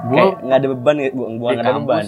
gue 0.00 0.22
nggak 0.40 0.58
ada 0.58 0.68
beban 0.68 0.96
ya, 0.96 1.08
bukan 1.10 1.30
di 1.30 1.38
nggak 1.52 1.64
ada 1.64 1.74
beban. 1.76 2.04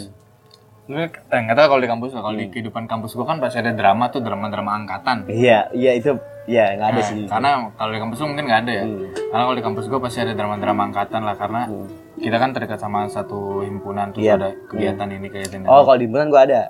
lu 0.86 0.98
eh, 0.98 1.10
nggak 1.40 1.54
tahu 1.54 1.66
kalau 1.68 1.80
di 1.80 1.88
kampus 1.88 2.10
kalau 2.12 2.34
di 2.34 2.46
kehidupan 2.48 2.84
kampus 2.84 3.12
gue 3.12 3.22
kan 3.22 3.38
pasti 3.38 3.58
ada 3.58 3.70
drama 3.70 4.08
tuh 4.08 4.18
drama 4.20 4.46
drama 4.46 4.74
angkatan 4.76 5.26
Iya, 5.26 5.70
iya 5.70 5.94
itu, 5.94 6.18
iya 6.50 6.74
nggak 6.74 6.88
ada 6.88 6.98
Nah, 6.98 7.06
sih. 7.06 7.22
karena 7.24 7.48
kalau 7.72 7.90
di 7.90 8.00
kampus 8.00 8.18
mungkin 8.24 8.44
nggak 8.44 8.60
ada 8.60 8.72
ya 8.72 8.84
Hmm. 8.84 9.06
karena 9.30 9.42
kalau 9.44 9.56
di 9.56 9.64
kampus 9.64 9.84
gue 9.86 10.00
pasti 10.00 10.18
ada 10.18 10.32
drama 10.32 10.56
drama 10.56 10.82
angkatan 10.84 11.22
lah 11.22 11.36
karena 11.36 11.60
Hmm. 11.64 11.86
kita 12.16 12.36
kan 12.36 12.50
terikat 12.50 12.76
sama 12.76 13.06
satu 13.06 13.62
himpunan 13.62 14.10
terus 14.10 14.24
Iya. 14.24 14.34
ada 14.34 14.48
kegiatan 14.66 15.06
ini 15.08 15.26
kegiatan 15.28 15.58
itu 15.60 15.68
Oh, 15.68 15.82
kalau 15.82 15.96
di 15.96 16.04
himpunan 16.04 16.26
gua 16.28 16.42
ada. 16.42 16.62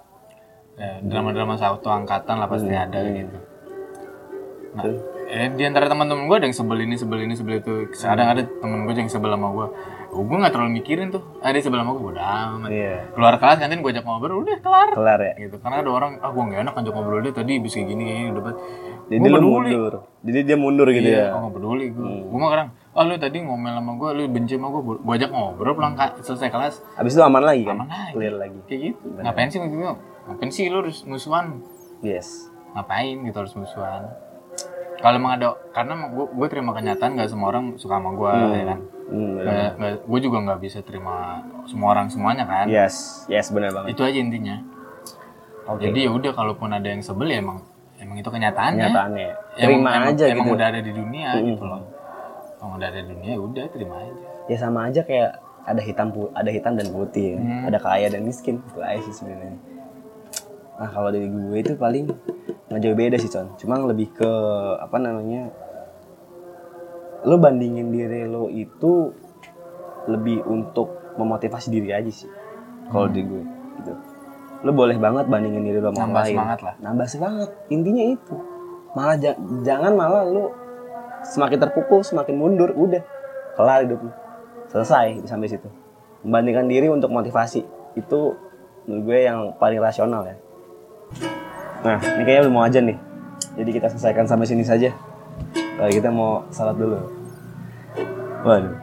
ya, 0.77 0.93
drama 1.03 1.31
drama 1.31 1.55
satu 1.55 1.89
angkatan 1.89 2.37
lah 2.37 2.47
pasti 2.47 2.69
Hmm. 2.69 2.83
ada 2.83 2.99
gitu 3.07 3.39
nah 4.71 4.87
eh, 5.27 5.51
di 5.51 5.63
antara 5.63 5.85
teman-teman 5.85 6.25
gue 6.25 6.37
ada 6.37 6.47
yang 6.47 6.55
sebel 6.55 6.79
ini 6.81 6.95
sebel 6.95 7.19
ini 7.21 7.35
sebel 7.35 7.59
itu 7.59 7.91
kadang 7.93 8.31
ada 8.31 8.43
temen 8.47 8.87
gue 8.87 8.95
yang 8.95 9.11
sebel 9.11 9.27
sama 9.29 9.51
gue 9.51 9.67
oh, 10.11 10.23
gue 10.23 10.37
nggak 10.37 10.53
terlalu 10.53 10.73
mikirin 10.77 11.11
tuh 11.11 11.27
ada 11.41 11.59
sebel 11.59 11.83
sama 11.83 11.91
gue 11.93 12.07
udah 12.09 12.27
amat 12.55 12.71
Iya. 12.71 12.95
keluar 13.11 13.35
kelas 13.37 13.59
kantin 13.59 13.81
gue 13.81 13.91
ajak 13.91 14.05
ngobrol 14.05 14.39
udah 14.41 14.57
kelar 14.57 14.89
Kelar 14.91 15.21
ya. 15.21 15.33
gitu 15.41 15.59
karena 15.59 15.77
ada 15.77 15.91
orang 15.91 16.13
ah 16.19 16.31
gue 16.31 16.43
nggak 16.45 16.61
enak 16.61 16.75
ajak 16.77 16.93
ngobrol 16.93 17.19
dia 17.19 17.33
tadi 17.33 17.53
bisa 17.59 17.77
gini 17.79 18.03
gini 18.05 18.31
udah 18.31 18.43
bet 18.45 18.57
Jadi 19.11 19.19
Gua 19.21 19.29
lu 19.29 19.35
peduli. 19.37 19.71
mundur. 19.75 19.95
Jadi 20.21 20.39
dia 20.41 20.55
mundur 20.55 20.87
gitu 20.89 21.03
iya, 21.05 21.19
ya. 21.21 21.27
oh, 21.33 21.39
nggak 21.43 21.55
peduli 21.57 21.87
gue 21.89 22.07
gue 22.23 22.39
mah 22.39 22.49
kadang 22.49 22.69
ah 22.91 23.03
lu 23.03 23.15
tadi 23.17 23.39
ngomel 23.41 23.73
sama 23.73 23.93
gue 23.95 24.09
lu 24.13 24.23
benci 24.29 24.55
sama 24.55 24.69
gue 24.69 24.81
gue 24.95 25.15
ajak 25.17 25.31
ngobrol 25.31 25.73
pulang 25.73 25.95
ka- 25.95 26.15
selesai 26.17 26.47
kelas 26.47 26.75
Habis 26.95 27.13
itu 27.13 27.21
aman 27.21 27.41
lagi 27.41 27.63
kan? 27.63 27.75
aman 27.77 27.89
aja 27.89 28.13
Clear 28.13 28.35
lagi. 28.35 28.59
kayak 28.65 28.81
gitu 28.87 29.05
ngapain 29.17 29.49
sih 29.49 29.59
maksud 29.59 29.77
gue 29.77 29.93
ngapain 30.27 30.51
sih 30.51 30.65
lu 30.67 30.77
harus 30.79 30.99
musuhan 31.03 31.47
Yes. 32.01 32.47
ngapain 32.71 33.17
gitu 33.19 33.37
harus 33.37 33.51
musuhan 33.53 34.03
kalau 34.97 35.17
emang 35.17 35.33
ada 35.33 35.47
karena 35.71 35.95
gue 36.09 36.27
gue 36.29 36.47
terima 36.47 36.71
kenyataan 36.71 37.11
gak 37.15 37.27
semua 37.27 37.49
orang 37.49 37.75
suka 37.75 37.97
sama 37.97 38.11
gue 38.13 38.33
ya 38.55 38.67
kan 38.69 38.81
Hmm, 39.11 39.35
benar. 39.35 39.75
gue 39.99 40.19
juga 40.21 40.39
nggak 40.41 40.61
bisa 40.61 40.79
terima 40.81 41.43
semua 41.65 41.91
orang 41.91 42.07
semuanya 42.07 42.45
kan 42.45 42.69
Yes, 42.69 43.27
yes 43.27 43.51
benar 43.51 43.73
banget. 43.73 43.91
itu 43.91 44.03
aja 44.03 44.15
intinya 44.17 44.63
Oke. 45.67 45.83
jadi 45.85 46.07
ya 46.07 46.11
udah 46.13 46.31
kalaupun 46.31 46.71
ada 46.71 46.87
yang 46.87 47.01
sebel 47.01 47.27
ya 47.27 47.39
emang 47.39 47.59
emang 48.01 48.17
itu 48.17 48.29
kenyataannya 48.29 48.81
Kenyataannya. 48.83 49.29
Emang- 49.29 49.57
Terima 49.61 49.91
emang, 49.93 50.11
aja 50.11 50.25
emang 50.27 50.47
gitu. 50.47 50.57
udah 50.57 50.67
ada 50.67 50.81
di 50.81 50.93
dunia 50.93 51.29
Mm. 51.33 51.45
gitu 51.47 51.65
loh 51.65 51.83
emang 52.57 52.73
udah 52.77 52.89
ada 52.89 52.99
di 52.99 53.09
dunia 53.09 53.31
ya 53.31 53.41
udah 53.41 53.65
terima 53.69 53.97
aja 53.99 54.25
Ya 54.45 54.57
sama 54.57 54.81
aja 54.85 55.01
kayak 55.01 55.31
ada 55.63 55.79
hitam 55.79 56.09
ada 56.33 56.51
hitam 56.51 56.75
dan 56.75 56.89
putih 56.89 57.27
ya. 57.29 57.39
Hmm. 57.39 57.69
Ada 57.69 57.79
kaya 57.79 58.07
dan 58.09 58.25
miskin. 58.25 58.59
Itu 58.65 58.83
aja 58.83 58.99
sih 58.99 59.15
sebenarnya. 59.15 59.55
Nah, 60.75 60.89
kalau 60.89 61.09
dari 61.09 61.29
gue 61.29 61.55
itu 61.55 61.73
paling 61.77 62.11
nggak 62.67 62.81
jauh 62.81 62.97
beda 62.97 63.15
sih, 63.15 63.29
Con. 63.29 63.55
Cuma 63.55 63.79
lebih 63.79 64.11
ke 64.11 64.27
apa 64.77 64.97
namanya? 64.97 65.55
Lo 67.23 67.37
bandingin 67.37 67.93
diri 67.93 68.25
lo 68.25 68.49
itu 68.49 69.13
lebih 70.09 70.43
untuk 70.43 70.89
memotivasi 71.15 71.69
diri 71.71 71.93
aja 71.93 72.11
sih. 72.11 72.27
Kalau 72.89 73.07
Hmm. 73.07 73.15
di 73.15 73.21
gue 73.23 73.43
gitu. 73.77 73.93
Lo 74.61 74.71
boleh 74.71 74.97
banget 74.97 75.25
bandingin 75.25 75.63
diri 75.63 75.79
lo 75.79 75.89
sama 75.89 75.97
orang 75.97 76.01
Nambah 76.07 76.23
lain. 76.23 76.33
semangat 76.33 76.59
lah. 76.61 76.75
Nambah 76.79 77.07
semangat. 77.09 77.49
Intinya 77.69 78.05
itu. 78.07 78.37
Malah 78.91 79.17
ja- 79.17 79.41
jangan 79.63 79.93
malah 79.95 80.23
lo 80.23 80.53
semakin 81.23 81.59
terpukul, 81.59 82.01
semakin 82.01 82.35
mundur, 82.35 82.71
udah 82.71 83.01
kelar 83.55 83.85
hidup 83.85 84.01
lo. 84.03 84.13
Selesai 84.69 85.25
sampai 85.25 85.49
situ. 85.49 85.69
Membandingkan 86.21 86.69
diri 86.69 86.87
untuk 86.87 87.09
motivasi 87.09 87.65
itu 87.95 88.21
menurut 88.85 89.03
gue 89.03 89.19
yang 89.23 89.39
paling 89.57 89.79
rasional 89.79 90.25
ya. 90.25 90.37
Nah, 91.81 91.97
ini 91.97 92.23
kayaknya 92.23 92.43
udah 92.47 92.53
mau 92.53 92.65
aja 92.65 92.79
nih. 92.79 92.99
Jadi 93.57 93.71
kita 93.73 93.89
selesaikan 93.89 94.25
sampai 94.25 94.45
sini 94.45 94.63
saja. 94.63 94.93
Kalau 95.75 95.89
kita 95.89 96.09
mau 96.09 96.45
salat 96.51 96.77
dulu. 96.77 97.01
Waduh. 98.43 98.75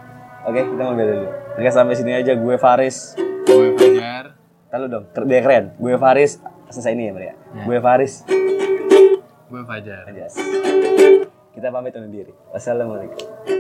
Oke, 0.44 0.62
kita 0.64 0.82
mau 0.82 0.94
beda 0.94 1.14
dulu. 1.14 1.30
Oke, 1.56 1.70
sampai 1.70 1.94
sini 1.94 2.12
aja. 2.14 2.34
Gue 2.34 2.56
Faris. 2.56 3.14
gue 3.44 3.74
Fajar 3.74 4.37
Tahu 4.78 4.94
dong, 4.94 5.10
dia 5.26 5.42
keren. 5.42 5.74
Gue 5.82 5.98
Faris. 5.98 6.38
Selesai 6.70 6.94
ini 6.94 7.10
ya, 7.10 7.12
Maria. 7.18 7.34
Ya. 7.34 7.66
Gue 7.66 7.82
Faris. 7.82 8.22
gue 9.50 9.62
Fajar 9.66 10.06
Anjas. 10.06 10.38
Kita 11.50 11.74
pamit 11.74 11.98
undur 11.98 12.14
diri. 12.14 12.30
Wassalamualaikum. 12.54 13.57